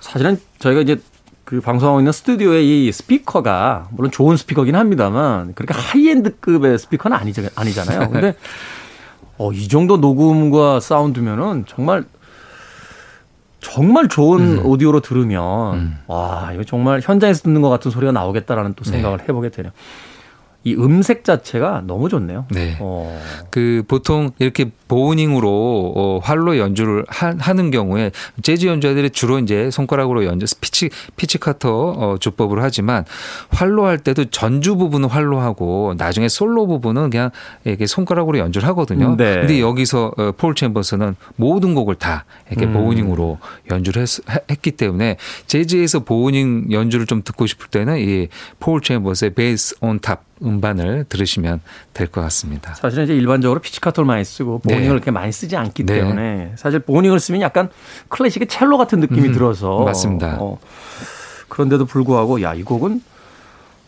사실은 0.00 0.38
저희가 0.58 0.82
이제 0.82 1.00
그 1.44 1.62
방송하고 1.62 2.00
있는 2.00 2.12
스튜디오의 2.12 2.86
이 2.88 2.92
스피커가 2.92 3.88
물론 3.92 4.10
좋은 4.10 4.36
스피커긴 4.36 4.76
합니다만 4.76 5.54
그렇게 5.54 5.72
하이엔드급의 5.72 6.78
스피커는 6.78 7.16
아니잖아요. 7.54 8.10
근데 8.10 8.34
어, 9.38 9.52
이 9.52 9.68
정도 9.68 9.96
녹음과 9.96 10.80
사운드면은 10.80 11.64
정말 11.66 12.04
정말 13.70 14.08
좋은 14.08 14.58
오디오로 14.60 15.00
들으면 15.00 15.40
와 16.06 16.50
이거 16.54 16.64
정말 16.64 17.00
현장에서 17.02 17.42
듣는 17.42 17.60
것 17.60 17.68
같은 17.68 17.90
소리가 17.90 18.12
나오겠다라는 18.12 18.74
또 18.74 18.84
생각을 18.84 19.20
해보게 19.22 19.50
되네요. 19.50 19.72
이 20.68 20.74
음색 20.74 21.24
자체가 21.24 21.82
너무 21.86 22.08
좋네요. 22.08 22.44
네. 22.50 22.76
어. 22.80 23.20
그 23.50 23.82
보통 23.88 24.30
이렇게 24.38 24.70
bowing으로 24.88 25.92
어, 25.96 26.18
활로 26.22 26.58
연주를 26.58 27.04
하, 27.08 27.52
는 27.52 27.70
경우에 27.70 28.10
재즈 28.42 28.66
연주자들이 28.66 29.10
주로 29.10 29.38
이제 29.38 29.70
손가락으로 29.70 30.24
연주 30.24 30.46
피치 30.60 30.90
피치카토 31.16 31.70
어, 31.96 32.16
주법으로 32.20 32.62
하지만 32.62 33.04
활로 33.50 33.86
할 33.86 33.98
때도 33.98 34.26
전주 34.26 34.76
부분은 34.76 35.08
활로 35.08 35.40
하고 35.40 35.94
나중에 35.96 36.28
솔로 36.28 36.66
부분은 36.66 37.10
그냥 37.10 37.30
이렇게 37.64 37.86
손가락으로 37.86 38.38
연주를 38.38 38.68
하거든요. 38.68 39.16
네. 39.16 39.34
근데 39.36 39.60
여기서 39.60 40.12
어, 40.16 40.32
폴 40.36 40.54
챔버스는 40.54 41.16
모든 41.36 41.74
곡을 41.74 41.94
다 41.94 42.24
이렇게 42.50 42.66
음. 42.66 42.72
bowing으로 42.74 43.38
연주를 43.70 44.02
했, 44.02 44.08
했기 44.50 44.72
때문에 44.72 45.16
재즈에서 45.46 46.00
bowing 46.00 46.68
연주를 46.70 47.06
좀 47.06 47.22
듣고 47.22 47.46
싶을 47.46 47.68
때는 47.68 47.98
이 47.98 48.28
폴 48.60 48.80
챔버스의 48.80 49.34
Bass 49.34 49.74
on 49.80 49.98
Top 50.00 50.24
음반을 50.42 51.04
들으시면 51.08 51.60
될 51.94 52.08
것 52.08 52.20
같습니다. 52.22 52.74
사실은 52.74 53.04
이제 53.04 53.14
일반적으로 53.14 53.60
피치카토를 53.60 54.06
많이 54.06 54.24
쓰고 54.24 54.60
bowing을 54.60 54.82
네. 54.82 54.88
그렇게 54.88 55.10
많이 55.10 55.30
쓰지 55.32 55.56
않기 55.56 55.84
네. 55.84 55.94
때문에 56.00 56.52
사실 56.56 56.78
bowing을 56.80 57.20
쓰면 57.20 57.40
약간 57.40 57.68
클래식의 58.08 58.48
첼로 58.48 58.78
같은 58.78 59.00
느낌이 59.00 59.28
음, 59.28 59.32
들어서 59.32 59.84
맞습니다. 59.84 60.36
어, 60.40 60.58
그런데도 61.48 61.84
불구하고 61.86 62.42
야 62.42 62.54
이 62.54 62.62
곡은 62.62 63.02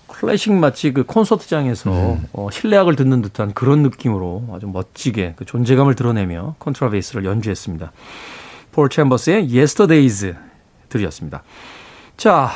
클래식 0.09 0.53
마치 0.53 0.93
그 0.93 1.05
콘서트장에서 1.05 1.91
음. 1.91 2.27
어, 2.35 2.49
실내악을 2.53 2.95
듣는 2.97 3.23
듯한 3.23 3.55
그런 3.55 3.83
느낌으로 3.83 4.49
아주 4.53 4.67
멋지게 4.67 5.33
그 5.37 5.47
존재감을 5.47 5.95
드러내며 5.95 6.57
컨트라베이스를 6.59 7.25
연주했습니다. 7.25 7.91
폴 8.73 8.91
챔버스의 8.91 9.49
Yesterdays 9.51 10.35
들이었습니다. 10.91 11.43
자, 12.19 12.51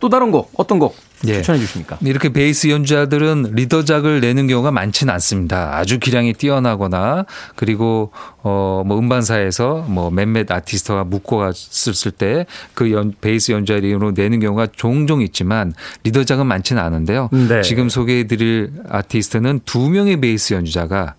또 0.00 0.08
다른 0.08 0.30
곡 0.30 0.50
어떤 0.56 0.78
곡 0.78 0.96
예. 1.26 1.34
추천해 1.34 1.58
주십니까? 1.58 1.98
이렇게 2.00 2.32
베이스 2.32 2.68
연주자들은 2.68 3.52
리더작을 3.54 4.20
내는 4.20 4.46
경우가 4.46 4.70
많지는 4.70 5.12
않습니다. 5.14 5.76
아주 5.76 5.98
기량이 5.98 6.34
뛰어나거나 6.34 7.26
그리고 7.56 8.12
어뭐 8.42 8.98
음반사에서 8.98 9.84
뭐 9.88 10.10
몇몇 10.10 10.50
아티스트가 10.50 11.04
묶어갔을 11.04 12.12
때그 12.12 13.12
베이스 13.20 13.52
연주자로 13.52 14.12
내는 14.12 14.40
경우가 14.40 14.68
종종 14.74 15.20
있지만 15.22 15.74
리더작은 16.04 16.46
많지는 16.46 16.82
않은데요. 16.82 17.28
네. 17.32 17.62
지금 17.62 17.88
소개해 17.88 18.26
드릴 18.26 18.72
아티스트는 18.88 19.60
두 19.64 19.90
명의 19.90 20.20
베이스 20.20 20.54
연주자가 20.54 21.14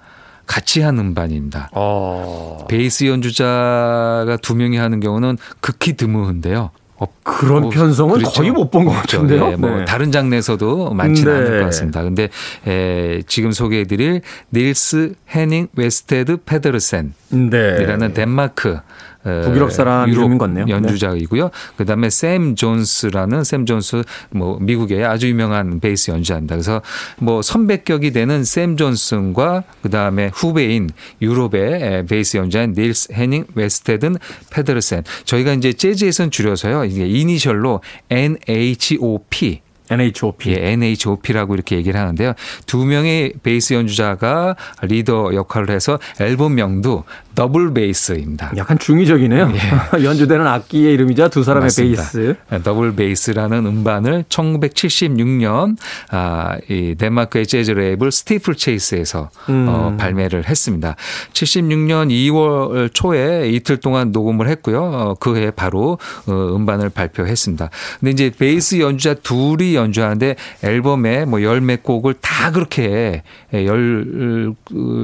같이 0.46 0.82
한 0.82 1.00
음반입니다. 1.00 1.70
어, 1.74 2.66
베이스 2.68 3.06
연주자가 3.06 4.38
두 4.42 4.56
명이 4.56 4.78
하는 4.78 5.00
경우는 5.00 5.38
극히 5.62 5.94
드무한데요. 5.94 6.72
어, 6.98 7.08
그런 7.24 7.64
뭐, 7.64 7.70
편성은 7.70 8.20
그렇죠. 8.20 8.32
거의 8.32 8.52
못 8.52 8.70
본것 8.70 8.94
그렇죠. 8.94 9.22
같은데요. 9.22 9.52
예, 9.52 9.56
뭐 9.56 9.70
네. 9.80 9.86
다른 9.86 10.12
장르에서도 10.12 10.94
많지는 10.94 11.34
네. 11.34 11.40
않을 11.40 11.60
것 11.60 11.66
같습니다. 11.66 12.04
근데 12.04 12.30
에, 12.68 13.22
지금 13.28 13.52
소개해드릴 13.52 14.22
닐스 14.54 15.16
헤닝 15.36 15.70
외르스테드 15.76 16.38
페데르센이라는 16.46 17.50
네. 17.50 18.14
덴마크 18.14 18.78
어, 18.78 18.82
북유럽 19.24 19.72
사람 19.72 20.10
유럽 20.10 20.22
이름인 20.22 20.38
것 20.38 20.46
같네요. 20.46 20.66
연주자이고요. 20.68 21.50
그다음에 21.78 22.10
샘 22.10 22.56
존스라는 22.56 23.44
샘 23.44 23.66
존스 23.66 24.04
뭐 24.32 24.58
미국의 24.60 25.06
아주 25.06 25.28
유명한 25.30 25.80
베이스 25.80 26.12
연주자입니다. 26.12 26.56
그래서 26.56 26.82
뭐 27.18 27.42
선배격이 27.42 28.12
되는 28.12 28.44
샘 28.44 28.78
존스와 28.78 29.64
그다음에 29.82 30.30
후배인 30.34 30.90
유럽의 31.22 32.06
베이스 32.06 32.38
연주자인 32.38 32.74
닐스 32.74 33.14
헤닝 33.14 33.46
외르스테드 33.56 34.18
페더르센. 34.52 35.04
저희가 35.26 35.54
이제 35.54 35.74
재즈에서는 35.74 36.32
줄여서요. 36.32 36.86
이게 36.86 37.08
이니셜로 37.08 37.82
NHOP 38.10 39.62
NHOP. 39.90 40.52
예, 40.52 40.72
NHOP라고 40.72 41.56
이렇게 41.56 41.76
얘기를 41.76 42.00
하는데요. 42.00 42.34
두 42.66 42.86
명의 42.86 43.34
베이스 43.44 43.74
연주자가 43.74 44.56
리더 44.82 45.34
역할을 45.34 45.70
해서 45.70 46.00
앨범명도 46.20 47.04
더블 47.36 47.74
베이스입니다. 47.74 48.52
약간 48.58 48.78
중의적이네요. 48.78 49.52
연주되는 50.04 50.46
악기의 50.46 50.94
이름이자 50.94 51.30
두 51.30 51.44
사람의 51.44 51.64
예. 51.64 51.66
맞습니다. 51.66 52.02
베이스. 52.04 52.36
더블 52.64 52.96
베이스라는 52.96 53.66
음반을 53.66 54.26
1976년 54.30 55.78
아, 56.12 56.58
이 56.70 56.96
덴마크의 56.96 57.48
재즈 57.48 57.72
레이블 57.72 58.12
스티플 58.12 58.56
체이스에서 58.56 59.30
음. 59.50 59.66
어, 59.68 59.96
발매를 59.98 60.48
했습니다. 60.48 60.96
76년 61.34 62.10
2월 62.10 62.94
초에 62.94 63.50
이틀 63.50 63.78
동안 63.78 64.12
녹음을 64.12 64.48
했고요. 64.50 64.84
어, 64.84 65.14
그해 65.16 65.52
바로 65.52 65.98
어, 66.28 66.56
음반을 66.56 66.90
발표했습니다. 66.90 67.70
근데 68.00 68.12
이제 68.12 68.32
베이스 68.38 68.80
연주자 68.80 69.16
둘이 69.16 69.73
연주하는데 69.76 70.36
앨범에 70.64 71.26
뭐 71.26 71.42
열 71.42 71.62
몇 71.62 71.84
곡을 71.84 72.16
다 72.22 72.52
그렇게 72.52 73.24
열 73.54 74.54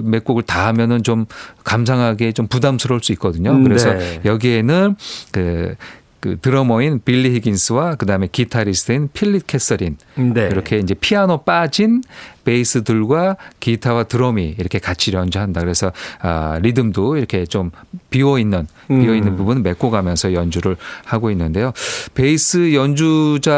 몇 0.04 0.24
곡을 0.24 0.44
다 0.44 0.68
하면은 0.68 1.04
좀 1.04 1.26
감상하기에 1.64 2.32
좀 2.34 2.48
부담스러울 2.48 3.02
수 3.04 3.12
있거든요. 3.14 3.62
그래서 3.64 3.94
네. 3.94 4.22
여기에는 4.26 4.96
그, 5.32 5.76
그 6.20 6.38
드러머인 6.40 7.02
빌리 7.04 7.34
히긴스와 7.36 7.96
그다음에 7.96 8.28
기타리스트인 8.32 9.10
필립 9.14 9.48
캐서린 9.48 9.98
네. 10.16 10.48
이렇게 10.52 10.78
이제 10.78 10.94
피아노 10.94 11.44
빠진 11.44 12.02
베이스들과 12.44 13.38
기타와 13.60 14.04
드럼이 14.04 14.56
이렇게 14.58 14.80
같이 14.80 15.12
연주한다. 15.14 15.62
그래서 15.62 15.92
아 16.22 16.60
리듬도 16.62 17.18
이렇게 17.18 17.46
좀 17.46 17.72
비어 18.10 18.40
있는 18.40 18.68
비어 18.88 19.16
있는 19.16 19.34
음. 19.34 19.38
부분을 19.38 19.62
메꿔가면서 19.62 20.34
연주를 20.34 20.76
하고 21.06 21.32
있는데요. 21.32 21.74
베이스 22.16 22.74
연주자 22.74 23.54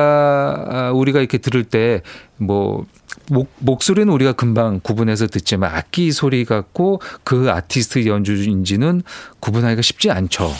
아, 0.69 0.91
우리가 0.93 1.19
이렇게 1.19 1.38
들을 1.38 1.63
때뭐 1.63 2.86
목, 3.30 3.50
목소리는 3.60 4.12
우리가 4.12 4.34
금방 4.34 4.80
구분해서 4.82 5.28
듣지만 5.28 5.74
악기 5.74 6.12
소리 6.12 6.43
같고 6.43 7.02
그 7.24 7.50
아티스트 7.50 8.06
연주인지는 8.06 9.04
구분하기가 9.39 9.82
쉽지 9.82 10.12
않죠. 10.12 10.52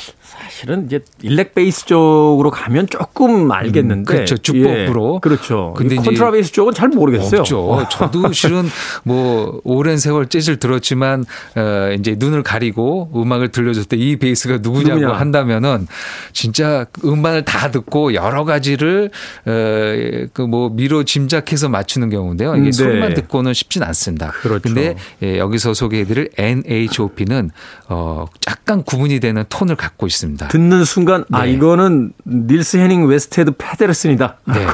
사실은 0.52 0.86
이제 0.86 1.00
일렉 1.22 1.56
베이스 1.56 1.86
쪽으로 1.86 2.52
가면 2.52 2.88
조금 2.88 3.50
알겠는데. 3.52 4.02
음, 4.02 4.04
그렇죠. 4.04 4.38
주법으로. 4.38 5.16
예, 5.16 5.20
그렇죠. 5.22 5.74
근데 5.78 5.96
근데 5.96 6.02
이제 6.02 6.10
컨트라 6.12 6.32
베이스 6.32 6.52
쪽은 6.52 6.74
잘 6.74 6.90
모르겠어요. 6.90 7.40
없죠. 7.42 7.88
저도 7.90 8.32
실은 8.34 8.64
뭐 9.04 9.62
오랜 9.64 9.98
세월 9.98 10.28
재즈를 10.28 10.58
들었지만 10.60 11.24
어 11.56 11.92
이제 11.98 12.16
눈을 12.20 12.44
가리고 12.44 13.10
음악을 13.16 13.50
들려줄 13.50 13.86
때 13.86 14.02
이 14.02 14.16
베이스가 14.16 14.58
누구냐고 14.62 15.00
누구냐. 15.00 15.20
한다면은 15.20 15.86
진짜 16.34 16.86
음반을 17.06 17.46
다 17.46 17.70
듣고 17.70 18.14
여러 18.16 18.46
가지를 18.46 19.12
어그 19.46 20.42
뭐 20.50 20.70
미뤄 20.70 21.04
짐작해서 21.04 21.70
맞추는 21.70 22.10
경우인데요. 22.10 22.54
이게 22.56 22.62
음, 22.62 22.66
네. 22.66 22.72
소리만 22.72 23.14
듣고는 23.14 23.54
쉽진 23.54 23.84
않습니다. 23.84 24.32
그렇죠. 24.32 24.62
근데 24.64 24.96
예, 25.22 25.38
여기서 25.38 25.74
소개해드릴 25.76 26.30
NHOP는 26.38 27.52
어 27.90 28.26
약간 28.48 28.84
구분이 28.84 29.20
되는 29.20 29.44
톤을 29.50 29.76
갖고 29.76 30.08
있습니다. 30.08 30.41
듣는 30.48 30.86
순간 30.86 31.26
아 31.32 31.46
네. 31.46 31.52
이거는 31.54 32.14
닐스 32.26 32.78
헤닝 32.78 33.06
웨스테드 33.08 33.52
페데르슨이다. 33.58 34.38
네. 34.46 34.66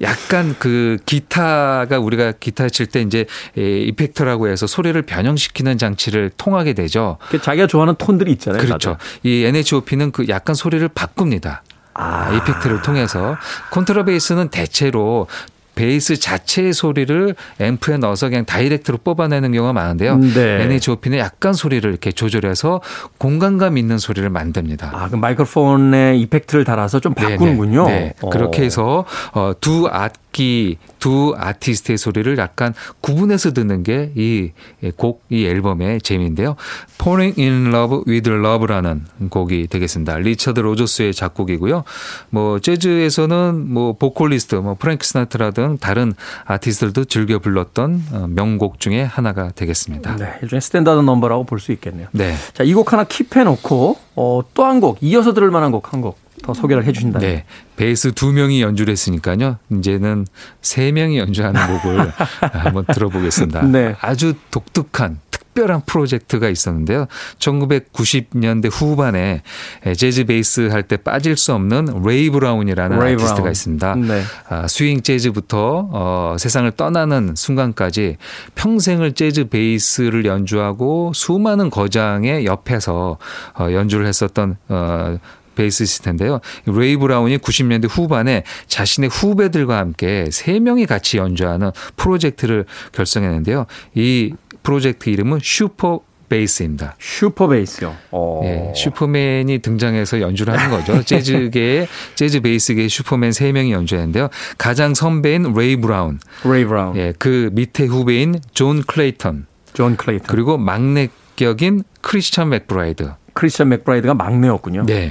약간 0.00 0.54
그 0.58 0.98
기타가 1.06 1.98
우리가 1.98 2.32
기타 2.32 2.68
칠 2.68 2.86
때 2.86 3.00
이제 3.00 3.26
에, 3.56 3.80
이펙터라고 3.80 4.48
해서 4.48 4.66
소리를 4.66 5.00
변형시키는 5.02 5.78
장치를 5.78 6.30
통하게 6.36 6.72
되죠. 6.74 7.18
그 7.30 7.40
자기가 7.40 7.66
좋아하는 7.66 7.94
톤들이 7.96 8.32
있잖아요. 8.32 8.60
그렇죠. 8.60 8.96
이 9.22 9.44
NHOP는 9.44 10.12
그 10.12 10.26
약간 10.28 10.54
소리를 10.54 10.86
바꿉니다. 10.88 11.62
아, 11.94 12.32
이펙트를 12.32 12.80
통해서 12.80 13.36
콘트라베이스는 13.70 14.48
대체로 14.48 15.26
베이스 15.74 16.18
자체의 16.18 16.72
소리를 16.72 17.34
앰프에 17.60 17.96
넣어서 17.98 18.28
그냥 18.28 18.44
다이렉트로 18.44 18.98
뽑아내는 18.98 19.52
경우가 19.52 19.72
많은데요. 19.72 20.18
네. 20.18 20.62
NHOP는 20.62 21.18
약간 21.18 21.52
소리를 21.52 21.88
이렇게 21.88 22.12
조절해서 22.12 22.80
공간감 23.18 23.78
있는 23.78 23.98
소리를 23.98 24.28
만듭니다. 24.28 24.90
아, 24.92 25.08
그 25.08 25.16
마이크로폰에 25.16 26.16
이펙트를 26.16 26.64
달아서 26.64 27.00
좀 27.00 27.14
바꾸는군요. 27.14 27.86
네, 27.86 27.98
네. 27.98 28.14
어. 28.20 28.30
그렇게 28.30 28.62
해서 28.62 29.04
어, 29.32 29.52
두 29.60 29.88
악기, 29.90 30.78
두 31.02 31.34
아티스트의 31.36 31.98
소리를 31.98 32.38
약간 32.38 32.74
구분해서 33.00 33.52
듣는 33.52 33.82
게 33.82 34.12
이 34.14 34.52
곡, 34.96 35.24
이 35.30 35.44
앨범의 35.46 36.00
재미인데요. 36.02 36.54
Falling 37.00 37.40
in 37.40 37.74
Love 37.74 38.04
with 38.06 38.30
Love라는 38.30 39.06
곡이 39.30 39.66
되겠습니다. 39.66 40.18
리처드 40.18 40.60
로저스의 40.60 41.12
작곡이고요. 41.12 41.82
뭐 42.30 42.60
재즈에서는 42.60 43.72
뭐 43.72 43.94
보컬리스트, 43.94 44.54
뭐 44.56 44.76
프랭크 44.78 45.04
시나트라 45.04 45.50
등 45.50 45.76
다른 45.78 46.12
아티스트들도 46.44 47.06
즐겨 47.06 47.40
불렀던 47.40 48.02
어, 48.12 48.26
명곡 48.28 48.78
중에 48.78 49.02
하나가 49.02 49.50
되겠습니다. 49.50 50.14
네, 50.16 50.34
일종의 50.42 50.60
스탠다드 50.60 51.00
넘버라고 51.00 51.44
볼 51.44 51.58
수 51.58 51.72
있겠네요. 51.72 52.06
네. 52.12 52.34
자, 52.54 52.62
이 52.62 52.74
곡 52.74 52.92
하나 52.92 53.02
keep해 53.04 53.42
놓고 53.42 53.96
어, 54.14 54.42
또 54.54 54.64
한 54.64 54.80
곡, 54.80 54.98
이어서 55.00 55.34
들을 55.34 55.50
만한 55.50 55.72
곡 55.72 55.92
한 55.92 56.00
곡 56.00 56.21
더 56.42 56.52
소개를 56.54 56.84
해 56.84 56.92
주신다면. 56.92 57.28
네. 57.28 57.44
베이스 57.76 58.12
두 58.12 58.32
명이 58.32 58.62
연주를 58.62 58.92
했으니까요. 58.92 59.58
이제는 59.70 60.26
세 60.60 60.92
명이 60.92 61.18
연주하는 61.18 61.60
곡을 61.78 62.12
한번 62.52 62.84
들어보겠습니다. 62.92 63.62
네. 63.62 63.94
아주 64.00 64.34
독특한 64.50 65.18
특별한 65.30 65.82
프로젝트가 65.86 66.48
있었는데요. 66.48 67.06
1990년대 67.38 68.70
후반에 68.72 69.42
재즈 69.96 70.24
베이스 70.24 70.68
할 70.68 70.82
때 70.82 70.96
빠질 70.96 71.36
수 71.36 71.52
없는 71.54 72.02
레이 72.04 72.28
브라운이라는 72.30 72.98
레이 72.98 73.14
아티스트가 73.14 73.34
브라운. 73.36 73.52
있습니다. 73.52 73.94
네. 73.96 74.22
아, 74.48 74.66
스윙 74.66 75.02
재즈부터 75.02 75.88
어, 75.92 76.36
세상을 76.38 76.70
떠나는 76.72 77.34
순간까지 77.36 78.16
평생을 78.54 79.12
재즈 79.12 79.48
베이스를 79.48 80.24
연주하고 80.24 81.12
수많은 81.14 81.70
거장의 81.70 82.46
옆에서 82.46 83.18
어, 83.58 83.68
연주를 83.72 84.06
했었던 84.06 84.56
어, 84.68 85.18
베이시스트인데요. 85.54 86.40
레이 86.66 86.96
브라운이 86.96 87.38
90년대 87.38 87.88
후반에 87.90 88.44
자신의 88.66 89.10
후배들과 89.10 89.78
함께 89.78 90.26
세 90.30 90.58
명이 90.60 90.86
같이 90.86 91.18
연주하는 91.18 91.70
프로젝트를 91.96 92.64
결성했는데요. 92.92 93.66
이 93.94 94.34
프로젝트 94.62 95.10
이름은 95.10 95.40
슈퍼 95.42 96.00
베이스입니다. 96.32 96.96
슈퍼 96.98 97.46
베이스요. 97.46 97.94
어. 98.10 98.40
예, 98.44 98.72
슈퍼맨이 98.74 99.58
등장해서 99.58 100.22
연주를 100.22 100.58
하는 100.58 100.74
거죠. 100.74 101.02
재즈계의 101.04 101.88
재즈 102.14 102.40
베이스계의 102.40 102.88
슈퍼맨 102.88 103.32
세 103.32 103.52
명이 103.52 103.70
연주했는데요. 103.72 104.28
가장 104.56 104.94
선배인 104.94 105.52
레이 105.54 105.76
브라운, 105.76 106.20
레이 106.44 106.64
브라운, 106.64 106.96
예, 106.96 107.12
그 107.18 107.50
밑에 107.52 107.84
후배인 107.84 108.40
존 108.54 108.82
클레이턴, 108.82 109.46
존 109.74 109.96
클레이턴, 109.96 110.26
그리고 110.28 110.56
막내 110.56 111.08
격인 111.36 111.82
크리스천 112.00 112.48
맥브라이드. 112.48 113.10
크리스천 113.34 113.68
맥브라이드가 113.70 114.14
막내였군요. 114.14 114.84
네. 114.86 115.10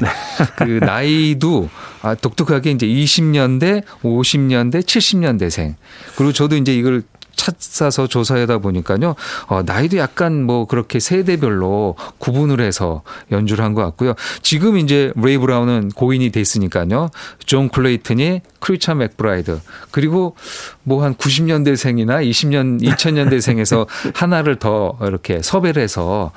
그 0.58 0.64
나이도 0.84 1.70
아, 2.02 2.16
독특하게 2.16 2.72
이제 2.72 2.86
20년대, 2.88 3.84
50년대, 4.04 4.82
70년대생. 4.84 5.76
그리고 6.16 6.32
저도 6.34 6.56
이제 6.56 6.74
이걸 6.76 7.04
찾아서 7.34 8.06
조사하다 8.06 8.60
보니까요. 8.60 9.16
어, 9.48 9.64
나이도 9.64 9.98
약간 9.98 10.44
뭐 10.44 10.66
그렇게 10.68 11.00
세대별로 11.00 11.96
구분을 12.20 12.60
해서 12.60 13.02
연주를 13.32 13.64
한 13.66 13.74
것 13.74 13.84
같고요. 13.84 14.14
지금 14.44 14.78
이제 14.78 15.12
레이 15.16 15.38
브라운은 15.40 15.90
고인이 15.96 16.30
됐으니까요. 16.30 17.10
존 17.46 17.70
클레이튼이 17.70 18.42
크리스천 18.60 18.94
맥브라이드 18.94 19.60
그리고 19.90 20.36
뭐 20.84 21.04
한 21.04 21.16
90년대생이나 21.16 22.24
20년 22.30 22.80
2000년대생에서 22.84 23.88
하나를 24.14 24.58
더 24.58 24.96
이렇게 25.02 25.42
섭외를 25.42 25.82
해서 25.82 26.32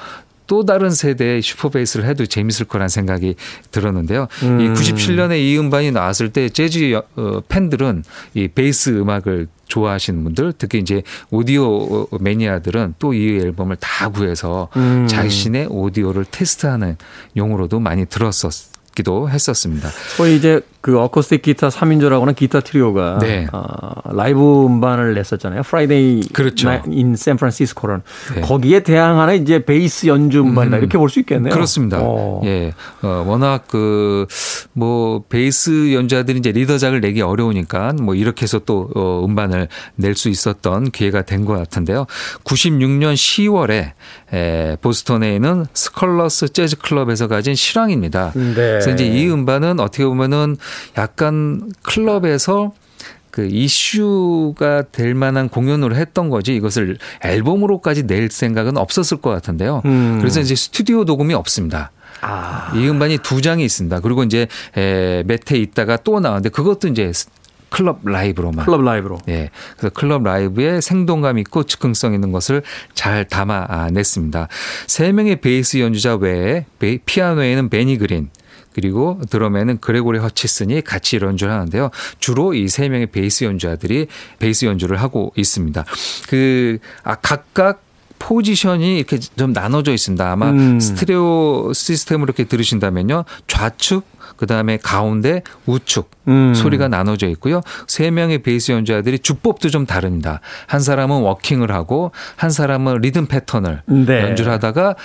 또 0.46 0.64
다른 0.64 0.90
세대의 0.90 1.42
슈퍼베이스를 1.42 2.04
해도 2.06 2.26
재밌을 2.26 2.66
거란 2.66 2.88
생각이 2.88 3.34
들었는데요. 3.70 4.28
음. 4.42 4.60
이 4.60 4.68
97년에 4.68 5.38
이 5.40 5.58
음반이 5.58 5.90
나왔을 5.90 6.30
때 6.32 6.48
재즈 6.48 6.92
여- 6.92 7.02
어, 7.16 7.40
팬들은 7.48 8.04
이 8.34 8.48
베이스 8.48 8.90
음악을 8.90 9.48
좋아하시는 9.68 10.22
분들 10.24 10.52
특히 10.58 10.78
이제 10.78 11.02
오디오 11.30 12.06
매니아들은 12.20 12.94
또 12.98 13.14
이 13.14 13.38
앨범을 13.38 13.76
다 13.80 14.08
구해서 14.10 14.68
음. 14.76 15.06
자신의 15.08 15.68
오디오를 15.70 16.24
테스트하는 16.30 16.96
용으로도 17.36 17.80
많이 17.80 18.04
들었었 18.06 18.52
기도 18.94 19.28
했었습니다. 19.30 19.88
소위 20.16 20.36
이제 20.36 20.60
그 20.84 21.00
어쿠스틱 21.00 21.40
기타 21.40 21.68
3인조라고는 21.68 22.36
기타 22.36 22.60
트리오가 22.60 23.16
네. 23.18 23.46
어, 23.54 23.62
라이브 24.12 24.66
음반을 24.66 25.14
냈었잖아요. 25.14 25.62
Friday 25.62 26.20
그렇죠. 26.34 26.68
in 26.90 27.16
San 27.16 27.32
Francisco는 27.32 28.02
네. 28.34 28.40
거기에 28.42 28.80
대항하는 28.80 29.40
이제 29.40 29.64
베이스 29.64 30.08
연주 30.08 30.40
음반이다 30.42 30.76
이렇게 30.76 30.98
볼 30.98 31.08
수 31.08 31.20
있겠네요. 31.20 31.54
그렇습니다. 31.54 32.00
어. 32.02 32.42
예. 32.44 32.74
어, 33.00 33.24
워낙 33.26 33.64
그, 33.66 34.26
뭐, 34.74 35.22
베이스 35.30 35.94
연주자들이 35.94 36.40
이제 36.40 36.52
리더작을 36.52 37.00
내기 37.00 37.22
어려우니까 37.22 37.94
뭐 38.02 38.14
이렇게 38.14 38.42
해서 38.42 38.58
또 38.58 38.90
어, 38.94 39.24
음반을 39.24 39.68
낼 39.96 40.14
수 40.16 40.28
있었던 40.28 40.90
기회가 40.90 41.22
된 41.22 41.46
것 41.46 41.54
같은데요. 41.56 42.06
96년 42.44 43.14
10월에 43.14 43.92
에, 44.34 44.76
보스턴에 44.82 45.34
있는 45.36 45.64
스컬러스 45.72 46.48
재즈 46.52 46.76
클럽에서 46.78 47.26
가진 47.26 47.54
실황입니다. 47.54 48.32
네. 48.34 48.52
그래서 48.54 48.90
이제 48.90 49.06
이 49.06 49.30
음반은 49.30 49.80
어떻게 49.80 50.04
보면은 50.04 50.56
약간 50.98 51.72
클럽에서 51.82 52.72
그 53.30 53.46
이슈가 53.46 54.84
될 54.92 55.14
만한 55.14 55.48
공연으로 55.48 55.96
했던 55.96 56.30
거지 56.30 56.54
이것을 56.54 56.98
앨범으로까지 57.22 58.06
낼 58.06 58.28
생각은 58.30 58.76
없었을 58.76 59.18
것 59.18 59.30
같은데요. 59.30 59.82
음. 59.86 60.18
그래서 60.20 60.40
이제 60.40 60.54
스튜디오 60.54 61.04
녹음이 61.04 61.34
없습니다. 61.34 61.90
아. 62.20 62.72
이 62.76 62.88
음반이 62.88 63.18
두 63.18 63.42
장이 63.42 63.64
있습니다. 63.64 64.00
그리고 64.00 64.22
이제 64.22 64.46
에, 64.76 65.24
몇해 65.26 65.58
있다가 65.60 65.96
또 65.98 66.20
나왔는데 66.20 66.50
그것도 66.50 66.88
이제 66.88 67.12
스- 67.12 67.26
클럽 67.70 68.00
라이브로만. 68.04 68.64
클럽 68.66 68.82
라이브로. 68.82 69.18
예. 69.28 69.50
그래서 69.76 69.92
클럽 69.92 70.22
라이브에 70.22 70.80
생동감 70.80 71.38
있고 71.38 71.64
즉흥성 71.64 72.14
있는 72.14 72.30
것을 72.30 72.62
잘 72.94 73.24
담아냈습니다. 73.24 74.46
세 74.86 75.10
명의 75.10 75.40
베이스 75.40 75.78
연주자 75.80 76.14
외에 76.14 76.66
피아노에는 77.04 77.68
베니 77.70 77.98
그린 77.98 78.30
그리고 78.74 79.20
드럼에는 79.30 79.78
그레고리 79.78 80.18
허치슨이 80.18 80.82
같이 80.82 81.16
연주를 81.16 81.52
하는데요. 81.52 81.90
주로 82.18 82.52
이 82.54 82.68
세 82.68 82.88
명의 82.88 83.06
베이스 83.06 83.44
연주자들이 83.44 84.08
베이스 84.40 84.64
연주를 84.64 84.96
하고 85.00 85.32
있습니다. 85.36 85.84
그 86.28 86.78
아, 87.04 87.14
각각 87.14 87.82
포지션이 88.18 88.96
이렇게 88.98 89.18
좀 89.18 89.52
나눠져 89.52 89.92
있습니다. 89.92 90.30
아마 90.32 90.50
음. 90.50 90.80
스테레오 90.80 91.72
시스템으로 91.74 92.24
이렇게 92.26 92.44
들으신다면요. 92.44 93.24
좌측, 93.46 94.02
그 94.36 94.46
다음에 94.46 94.78
가운데, 94.78 95.42
우측 95.66 96.10
음. 96.28 96.54
소리가 96.54 96.88
나눠져 96.88 97.28
있고요. 97.28 97.60
세 97.86 98.10
명의 98.10 98.38
베이스 98.42 98.72
연주자들이 98.72 99.18
주법도 99.18 99.68
좀 99.68 99.84
다릅니다. 99.84 100.40
한 100.66 100.80
사람은 100.80 101.20
워킹을 101.20 101.70
하고 101.70 102.12
한 102.36 102.50
사람은 102.50 103.02
리듬 103.02 103.26
패턴을 103.26 103.82
네. 103.86 104.22
연주를 104.22 104.50
하다가 104.52 104.96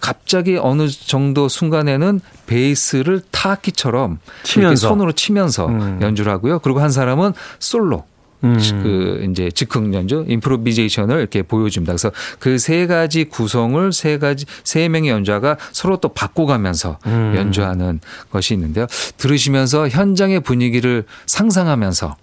갑자기 0.00 0.56
어느 0.56 0.88
정도 0.88 1.48
순간에는 1.48 2.20
베이스를 2.46 3.22
타악기처럼 3.30 4.18
치면서. 4.42 4.60
이렇게 4.60 4.76
손으로 4.76 5.12
치면서 5.12 5.66
음. 5.66 5.98
연주를 6.02 6.32
하고요. 6.32 6.60
그리고 6.60 6.80
한 6.80 6.90
사람은 6.90 7.32
솔로 7.58 8.04
음. 8.44 8.56
그 8.82 9.26
이제 9.28 9.50
즉흥 9.50 9.92
연주, 9.94 10.24
임프로비제이션을 10.28 11.18
이렇게 11.18 11.42
보여줍니다. 11.42 11.92
그래서 11.92 12.12
그 12.38 12.56
세 12.58 12.86
가지 12.86 13.24
구성을 13.24 13.92
세 13.92 14.18
가지 14.18 14.44
세 14.62 14.88
명의 14.88 15.10
연주자가 15.10 15.56
서로 15.72 15.96
또 15.96 16.08
바꿔가면서 16.10 16.98
음. 17.06 17.34
연주하는 17.36 17.98
것이 18.30 18.54
있는데요. 18.54 18.86
들으시면서 19.16 19.88
현장의 19.88 20.40
분위기를 20.40 21.04
상상하면서 21.26 22.16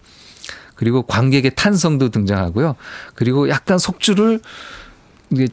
그리고 0.75 1.03
관객의 1.03 1.51
탄성도 1.55 2.09
등장하고요. 2.09 2.75
그리고 3.15 3.49
약간 3.49 3.77
속주를 3.77 4.39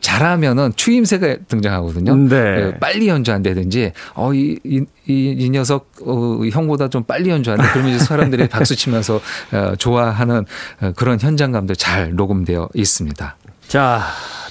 잘하면은 0.00 0.72
추임새가 0.76 1.36
등장하거든요. 1.48 2.14
네. 2.16 2.36
예, 2.36 2.78
빨리 2.78 3.08
연주한다든지 3.08 3.92
어이 4.14 4.58
이, 4.64 4.84
이, 5.06 5.36
이 5.38 5.50
녀석 5.50 5.90
어, 6.04 6.40
형보다 6.50 6.88
좀 6.88 7.04
빨리 7.04 7.30
연주한다. 7.30 7.72
그러면 7.72 7.94
이제 7.94 8.04
사람들이 8.04 8.48
박수 8.50 8.76
치면서 8.76 9.20
어, 9.52 9.74
좋아하는 9.76 10.44
어, 10.80 10.92
그런 10.94 11.18
현장감도 11.20 11.74
잘 11.74 12.14
녹음되어 12.14 12.68
있습니다. 12.74 13.36
자, 13.68 14.02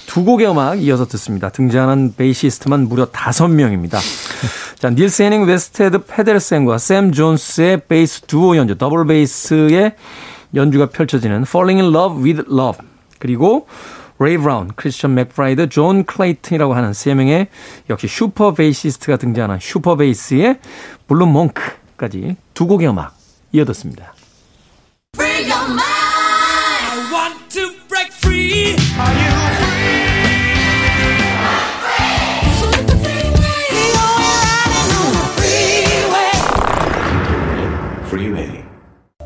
두 0.06 0.24
곡의 0.24 0.50
음악 0.50 0.82
이어서 0.82 1.06
듣습니다. 1.06 1.48
등장하는 1.48 2.14
베이시스트만 2.16 2.88
무려 2.88 3.06
다섯 3.06 3.48
명입니다. 3.48 3.98
자, 4.78 4.90
닐스 4.90 5.22
해닝 5.22 5.44
웨스테드 5.44 6.04
페델센과 6.06 6.78
샘 6.78 7.12
존스의 7.12 7.82
베이스 7.86 8.22
두오 8.22 8.56
연주, 8.56 8.76
더블 8.76 9.06
베이스의 9.06 9.94
연주가 10.54 10.86
펼쳐지는 10.86 11.42
Falling 11.42 11.80
in 11.80 11.94
Love 11.94 12.22
with 12.22 12.42
Love. 12.50 12.86
그리고 13.18 13.68
레이 14.18 14.36
브라운, 14.38 14.68
크리스천 14.74 15.14
맥브라이드, 15.14 15.68
존 15.68 16.04
클레이튼이라고 16.04 16.74
하는 16.74 16.92
세 16.92 17.14
명의 17.14 17.48
역시 17.90 18.06
슈퍼 18.06 18.52
베이시스트가 18.54 19.16
등장하는 19.16 19.58
슈퍼 19.60 19.96
베이스의 19.96 20.58
Blue 21.08 21.26
Monk까지 21.26 22.36
두 22.54 22.66
곡의 22.66 22.88
음악 22.88 23.16
이어듣습니다. 23.52 24.14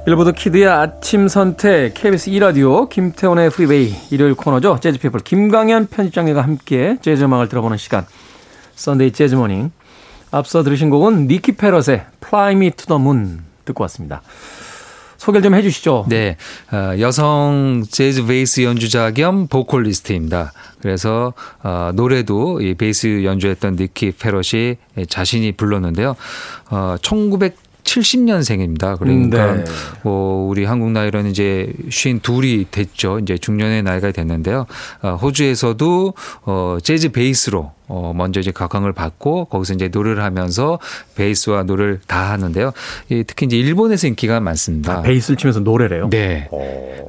빌보드 0.06 0.34
Kid의 0.34 0.68
아침 0.68 1.26
선택 1.26 1.94
KBS 1.94 2.30
2라디오 2.30 2.88
김태훈의 2.88 3.50
Freeway 3.50 3.92
일요일 4.12 4.34
코너죠. 4.36 4.78
재즈피플 4.80 5.18
김광현 5.18 5.88
편집장님과 5.88 6.42
함께 6.42 6.96
재즈 7.02 7.24
음악을 7.24 7.48
들어보는 7.48 7.76
시간 7.76 8.06
Sunday 8.76 9.10
Jazz 9.10 9.34
Morning 9.34 9.72
앞서 10.30 10.62
들으신 10.62 10.90
곡은 10.90 11.26
니키 11.26 11.56
페럿의 11.56 12.06
Fly 12.22 12.52
Me 12.52 12.70
to 12.70 12.86
the 12.86 13.02
Moon 13.02 13.40
듣고 13.64 13.82
왔습니다. 13.82 14.22
소개를 15.16 15.42
좀 15.42 15.54
해주시죠. 15.56 16.06
네, 16.08 16.36
어, 16.70 16.94
여성 17.00 17.82
재즈 17.90 18.26
베이스 18.26 18.60
연주자 18.62 19.10
겸 19.10 19.48
보컬리스트입니다. 19.48 20.52
그래서 20.80 21.32
어, 21.64 21.90
노래도 21.94 22.60
이 22.60 22.74
베이스 22.74 23.24
연주했던 23.24 23.74
니키 23.74 24.12
페럿이 24.12 24.76
자신이 25.08 25.52
불렀는데요. 25.52 26.14
어, 26.70 26.94
1970년생입니다. 27.86 28.98
그러니까 28.98 29.54
네. 29.54 29.64
뭐 30.02 30.48
우리 30.48 30.64
한국 30.64 30.90
나이로는 30.90 31.30
이제 31.30 31.72
쉰 31.90 32.18
둘이 32.18 32.66
됐죠. 32.70 33.18
이제 33.20 33.38
중년의 33.38 33.82
나이가 33.82 34.10
됐는데요. 34.10 34.66
어, 35.02 35.14
호주에서도 35.14 36.14
어, 36.42 36.78
재즈 36.82 37.12
베이스로 37.12 37.72
어, 37.88 38.12
먼저 38.14 38.40
이제 38.40 38.50
각광을 38.50 38.92
받고 38.92 39.46
거기서 39.46 39.74
이제 39.74 39.88
노래를 39.88 40.22
하면서 40.22 40.78
베이스와 41.14 41.62
노래를 41.62 42.00
다 42.06 42.32
하는데요. 42.32 42.72
이 43.10 43.22
특히 43.26 43.46
이제 43.46 43.56
일본에서 43.56 44.08
인기가 44.08 44.40
많습니다. 44.40 44.98
아, 44.98 45.02
베이스를 45.02 45.36
치면서 45.36 45.60
노래래요. 45.60 46.10
네. 46.10 46.48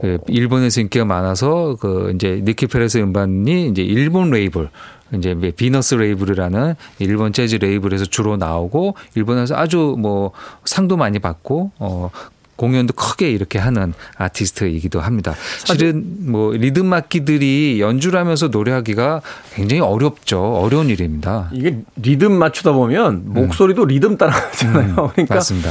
그 0.02 0.20
일본에서 0.28 0.82
인기가 0.82 1.06
많아서 1.06 1.76
그 1.80 2.12
이제 2.16 2.42
니키 2.44 2.68
패럿 2.68 3.00
음반이 3.00 3.70
이제 3.70 3.82
일본 3.82 4.30
레이블 4.30 4.70
이제 5.14 5.36
비너스 5.56 5.96
레이블이라는 5.96 6.76
일본 7.00 7.34
재즈 7.34 7.58
레이블에서 7.58 8.06
주로 8.06 8.38
나오고 8.38 8.96
일본에서 9.16 9.56
아주 9.56 9.96
뭐 9.98 10.32
상도 10.66 10.98
많이 10.98 11.20
받고 11.20 11.72
어 11.80 12.10
공연도 12.58 12.94
크게 12.94 13.30
이렇게 13.32 13.60
하는 13.60 13.94
아티스트이기도 14.18 15.00
합니다. 15.00 15.36
실은 15.64 16.32
뭐 16.32 16.52
리듬 16.52 16.92
악기들이 16.92 17.80
연주를 17.80 18.20
하면서 18.20 18.48
노래하기가 18.48 19.22
굉장히 19.54 19.82
어렵죠. 19.82 20.42
어려운 20.56 20.90
일입니다. 20.90 21.50
이게 21.54 21.80
리듬 21.96 22.34
맞추다 22.34 22.74
보면 22.74 23.24
목소리도 23.26 23.86
리듬 23.86 24.18
따라가잖아요. 24.18 24.96
그러니까 24.96 25.36
음. 25.36 25.38
맞습니다. 25.38 25.70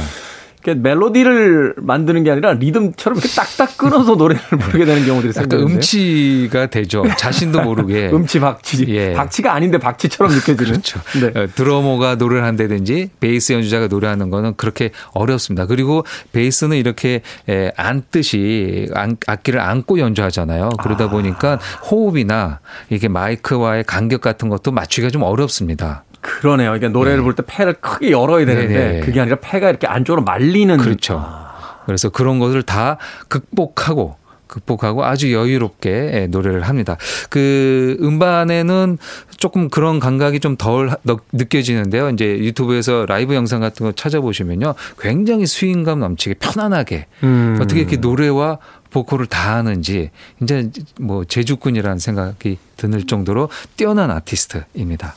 멜로디를 0.75 1.75
만드는 1.77 2.23
게 2.23 2.31
아니라 2.31 2.53
리듬처럼 2.53 3.17
이렇게 3.17 3.29
딱딱 3.33 3.77
끊어서 3.77 4.15
노래를 4.15 4.41
부르게 4.59 4.85
되는 4.85 5.05
경우들이 5.05 5.33
생기는데. 5.33 5.73
음치가 5.73 6.65
되죠. 6.67 7.03
자신도 7.17 7.61
모르게. 7.61 8.09
음치 8.13 8.39
박치. 8.39 8.85
예. 8.89 9.13
박치가 9.13 9.53
아닌데 9.53 9.77
박치처럼 9.77 10.31
느껴지는. 10.33 10.57
그렇죠. 10.71 10.99
네. 11.19 11.27
어, 11.39 11.47
드러머가 11.55 12.15
노래를 12.15 12.43
한다든지 12.45 13.09
베이스 13.19 13.53
연주자가 13.53 13.87
노래하는 13.87 14.29
거는 14.29 14.55
그렇게 14.57 14.91
어렵습니다. 15.13 15.65
그리고 15.65 16.05
베이스는 16.33 16.77
이렇게 16.77 17.21
에, 17.49 17.71
앉듯이 17.77 18.89
안- 18.93 19.17
악기를 19.27 19.59
안고 19.59 19.99
연주하잖아요. 19.99 20.69
그러다 20.81 21.09
보니까 21.09 21.59
호흡이나 21.89 22.59
이게 22.89 23.07
마이크와의 23.07 23.83
간격 23.85 24.21
같은 24.21 24.49
것도 24.49 24.71
맞추기가 24.71 25.09
좀 25.11 25.23
어렵습니다. 25.23 26.03
그러네요. 26.41 26.69
그러니까 26.69 26.89
노래를 26.89 27.23
볼때 27.23 27.43
폐를 27.45 27.73
크게 27.73 28.11
열어야 28.11 28.45
되는데 28.45 28.73
네네. 28.73 28.99
그게 29.01 29.19
아니라 29.19 29.37
폐가 29.41 29.69
이렇게 29.69 29.87
안쪽으로 29.87 30.23
말리는. 30.23 30.77
그렇죠. 30.77 31.25
그래서 31.85 32.09
그런 32.09 32.39
것을 32.39 32.63
다 32.63 32.97
극복하고 33.27 34.15
극복하고 34.47 35.05
아주 35.05 35.33
여유롭게 35.33 36.11
예, 36.13 36.27
노래를 36.27 36.61
합니다. 36.63 36.97
그 37.29 37.97
음반에는 38.01 38.97
조금 39.37 39.69
그런 39.69 39.99
감각이 39.99 40.39
좀 40.39 40.57
덜 40.57 40.89
느껴지는데요. 41.33 42.09
이제 42.09 42.25
유튜브에서 42.25 43.05
라이브 43.07 43.35
영상 43.35 43.59
같은 43.61 43.85
거 43.85 43.91
찾아보시면요. 43.91 44.73
굉장히 44.99 45.45
스윙감 45.45 45.99
넘치게 45.99 46.35
편안하게 46.39 47.05
음. 47.23 47.59
어떻게 47.61 47.81
이렇게 47.81 47.97
노래와 47.97 48.57
보컬을 48.97 49.27
다 49.27 49.55
하는지 49.55 50.09
이제 50.41 50.71
뭐 50.99 51.23
제주꾼이라는 51.23 51.99
생각이 51.99 52.57
드는 52.77 53.05
정도로 53.05 53.49
뛰어난 53.75 54.09
아티스트입니다. 54.09 55.15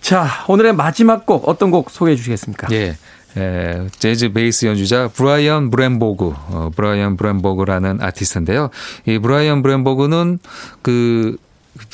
자, 0.00 0.26
오늘의 0.48 0.74
마지막 0.74 1.26
곡 1.26 1.48
어떤 1.48 1.70
곡 1.70 1.90
소개해 1.90 2.16
주시겠습니까? 2.16 2.68
예. 2.72 2.96
에, 3.36 3.86
재즈 3.98 4.32
베이스 4.32 4.66
연주자 4.66 5.08
브라이언 5.08 5.70
브롬버그, 5.70 6.34
어, 6.48 6.70
브라이언 6.74 7.16
브롬버그라는 7.16 8.02
아티스트인데요. 8.02 8.70
이 9.06 9.18
브라이언 9.18 9.62
브롬버그는 9.62 10.38
그 10.82 11.36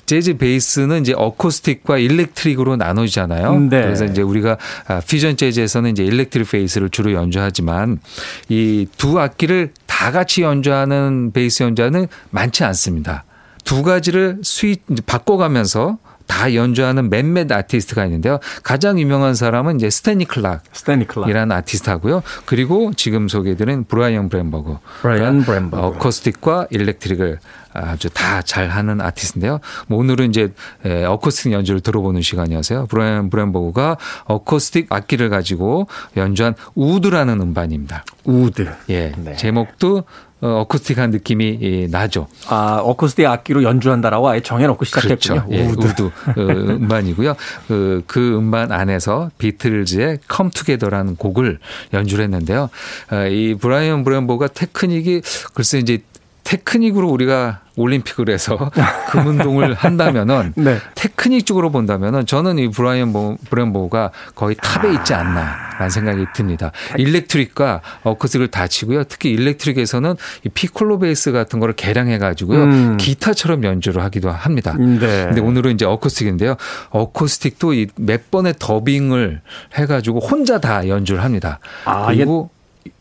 재즈 0.06 0.38
베이스는 0.38 1.02
이제 1.02 1.14
어쿠스틱과 1.16 1.98
일렉트릭으로 1.98 2.74
나눠지잖아요. 2.76 3.58
네. 3.70 3.82
그래서 3.82 4.04
이제 4.06 4.22
우리가 4.22 4.58
아, 4.88 5.00
퓨전 5.00 5.36
재즈에서는 5.36 5.90
이제 5.92 6.04
일렉트릭 6.04 6.50
베이스를 6.50 6.90
주로 6.90 7.12
연주하지만 7.12 8.00
이 8.48 8.86
두 8.96 9.20
악기를 9.20 9.70
다 9.98 10.12
같이 10.12 10.42
연주하는 10.42 11.32
베이스 11.32 11.64
연주자는 11.64 12.06
많지 12.30 12.62
않습니다. 12.62 13.24
두 13.64 13.82
가지를 13.82 14.38
스위 14.44 14.76
바꿔가면서 15.06 15.98
다 16.28 16.54
연주하는 16.54 17.10
몇몇 17.10 17.50
아티스트가 17.50 18.04
있는데요. 18.04 18.38
가장 18.62 19.00
유명한 19.00 19.34
사람은 19.34 19.74
이제 19.74 19.90
스탠리 19.90 20.24
클락. 20.24 20.62
스탠리 20.72 21.04
클락. 21.04 21.28
이라는 21.28 21.56
아티스트하고요. 21.56 22.22
그리고 22.44 22.92
지금 22.94 23.26
소개해드린 23.26 23.86
브라이언 23.88 24.28
브롬버그. 24.28 24.76
브라이언 25.00 25.42
브롬버그. 25.42 25.84
어쿠스틱과 25.84 26.68
일렉트릭을 26.70 27.40
아주 27.72 28.08
다 28.10 28.42
잘하는 28.42 29.00
아티스트인데요. 29.00 29.60
뭐 29.86 29.98
오늘은 29.98 30.30
이제 30.30 30.52
에, 30.84 31.04
어쿠스틱 31.04 31.52
연주를 31.52 31.80
들어보는 31.80 32.22
시간이어서요. 32.22 32.86
브라이언 32.86 33.30
브롬버그가 33.30 33.96
어쿠스틱 34.24 34.92
악기를 34.92 35.28
가지고 35.28 35.88
연주한 36.16 36.54
Wood라는 36.74 37.40
음반입니다. 37.40 38.04
Wood. 38.24 38.68
예, 38.90 39.12
네. 39.16 39.36
제목도 39.36 40.04
어, 40.40 40.60
어쿠스틱한 40.60 41.10
느낌이 41.10 41.58
예, 41.62 41.86
나죠. 41.88 42.28
아, 42.48 42.78
어쿠스틱 42.80 43.26
악기로 43.26 43.64
연주한다라고 43.64 44.28
아예 44.28 44.40
정해놓고 44.40 44.84
시작했군요. 44.84 45.46
그렇죠. 45.46 45.46
예, 45.50 45.66
Wood. 45.66 46.02
어, 46.02 46.12
음반이고요. 46.36 47.34
그, 47.66 48.04
그 48.06 48.36
음반 48.36 48.70
안에서 48.70 49.30
비틀즈의 49.38 50.18
Come 50.32 50.52
Together라는 50.52 51.16
곡을 51.16 51.58
연주를 51.92 52.24
했는데요. 52.24 52.70
어, 53.10 53.26
이 53.26 53.56
브라이언 53.60 54.04
브롬버그가 54.04 54.48
테크닉이 54.48 55.22
글쎄 55.54 55.78
이제 55.78 56.02
테크닉으로 56.48 57.08
우리가 57.10 57.60
올림픽을 57.76 58.30
해서 58.30 58.70
금은동을 59.10 59.74
한다면은 59.74 60.54
네. 60.56 60.78
테크닉 60.94 61.44
쪽으로 61.44 61.70
본다면은 61.70 62.24
저는 62.26 62.58
이 62.58 62.68
브라이언 62.70 63.12
보- 63.12 63.36
브롬버그가 63.50 64.10
거의 64.34 64.56
탑에 64.60 64.92
있지 64.94 65.12
않나라는 65.14 65.90
생각이 65.90 66.24
듭니다. 66.34 66.72
일렉트릭과 66.96 67.82
어쿠스틱을 68.02 68.48
다 68.48 68.66
치고요. 68.66 69.04
특히 69.04 69.30
일렉트릭에서는 69.30 70.14
이 70.44 70.48
피콜로 70.48 70.98
베이스 70.98 71.30
같은 71.32 71.60
거를 71.60 71.74
개량해 71.74 72.16
가지고요. 72.18 72.62
음. 72.64 72.96
기타처럼 72.96 73.62
연주를 73.64 74.02
하기도 74.02 74.30
합니다. 74.30 74.74
네. 74.78 75.26
근데 75.26 75.40
오늘은 75.40 75.72
이제 75.74 75.84
어쿠스틱인데요. 75.84 76.56
어쿠스틱도 76.90 77.74
이 77.74 77.86
몇 77.96 78.30
번의 78.30 78.54
더빙을 78.58 79.40
해 79.78 79.86
가지고 79.86 80.20
혼자 80.20 80.58
다 80.60 80.88
연주를 80.88 81.22
합니다. 81.22 81.58
아, 81.84 82.06
그리고 82.06 82.50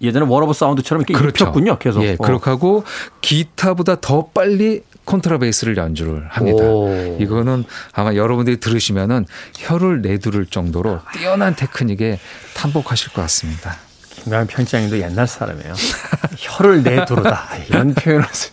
예전에 0.02 0.26
Wall 0.26 0.44
of 0.44 0.54
Sound처럼 0.54 1.02
이렇게 1.02 1.14
그렇죠. 1.14 1.46
입혔군요. 1.46 1.78
계속. 1.80 2.04
예, 2.04 2.14
어. 2.14 2.24
그렇게 2.24 2.50
하고 2.50 2.84
기타보다 3.22 4.00
더 4.02 4.28
빨리 4.34 4.82
콘트라베이스를 5.06 5.78
연주를 5.78 6.28
합니다. 6.30 6.64
오. 6.64 7.18
이거는 7.20 7.64
아마 7.94 8.14
여러분들이 8.16 8.60
들으시면은 8.60 9.26
혀를 9.58 10.02
내두를 10.02 10.46
정도로 10.48 11.00
뛰어난 11.14 11.56
테크닉에 11.56 12.20
탄복하실 12.54 13.14
것 13.14 13.22
같습니다. 13.24 13.78
김가연 14.12 14.48
편집장님도 14.48 15.00
옛날 15.00 15.26
사람이에요. 15.28 15.74
혀를 16.38 16.84
내두르다. 16.84 17.48
이런 17.70 17.94
표현을 17.94 18.26
쓰- 18.32 18.52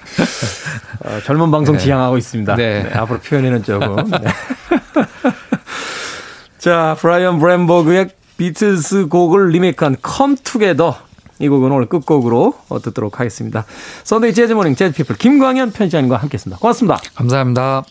어, 1.05 1.20
젊은 1.24 1.51
방송 1.51 1.76
네. 1.76 1.82
지향하고 1.82 2.16
있습니다. 2.18 2.55
네. 2.55 2.85
네, 2.85 2.91
앞으로 2.95 3.18
표현에는 3.18 3.64
조금. 3.64 3.97
네. 4.11 4.18
자, 6.59 6.97
브라이언 7.01 7.41
브롬버그의 7.41 8.11
비틀스 8.37 9.07
곡을 9.09 9.51
리메이크한 9.51 9.97
Together. 10.43 10.95
이 11.39 11.49
곡은 11.49 11.70
오늘 11.70 11.87
끝곡으로 11.87 12.55
어, 12.68 12.80
듣도록 12.80 13.20
하겠습니다. 13.20 13.64
Sunday 14.05 14.35
Jazz 14.35 14.53
Morning 14.53 14.75
재즈 14.74 14.95
피플 14.95 15.16
김광현 15.16 15.72
편집장님과 15.72 16.16
함께 16.16 16.35
했습니다. 16.35 16.59
고맙습니다. 16.61 16.99
감사합니다. 17.14 17.85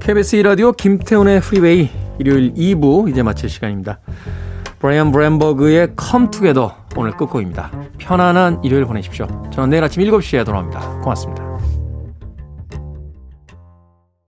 KBS 0.00 0.36
2라디오 0.38 0.76
김태훈의 0.76 1.40
프리웨이 1.40 1.88
일요일 2.18 2.52
2부 2.54 3.08
이제 3.08 3.22
마칠 3.22 3.48
시간입니다. 3.48 4.00
브라이언 4.80 5.12
브롬버그의 5.12 5.94
Come 5.98 6.30
Together 6.30 6.70
오늘 6.96 7.12
끝곡입니다. 7.16 7.70
편안한 7.98 8.62
일요일 8.62 8.84
보내십시오. 8.84 9.26
저는 9.50 9.70
내일 9.70 9.84
아침 9.84 10.02
7시에 10.02 10.44
돌아옵니다. 10.44 10.80
고맙습니다. 11.00 11.51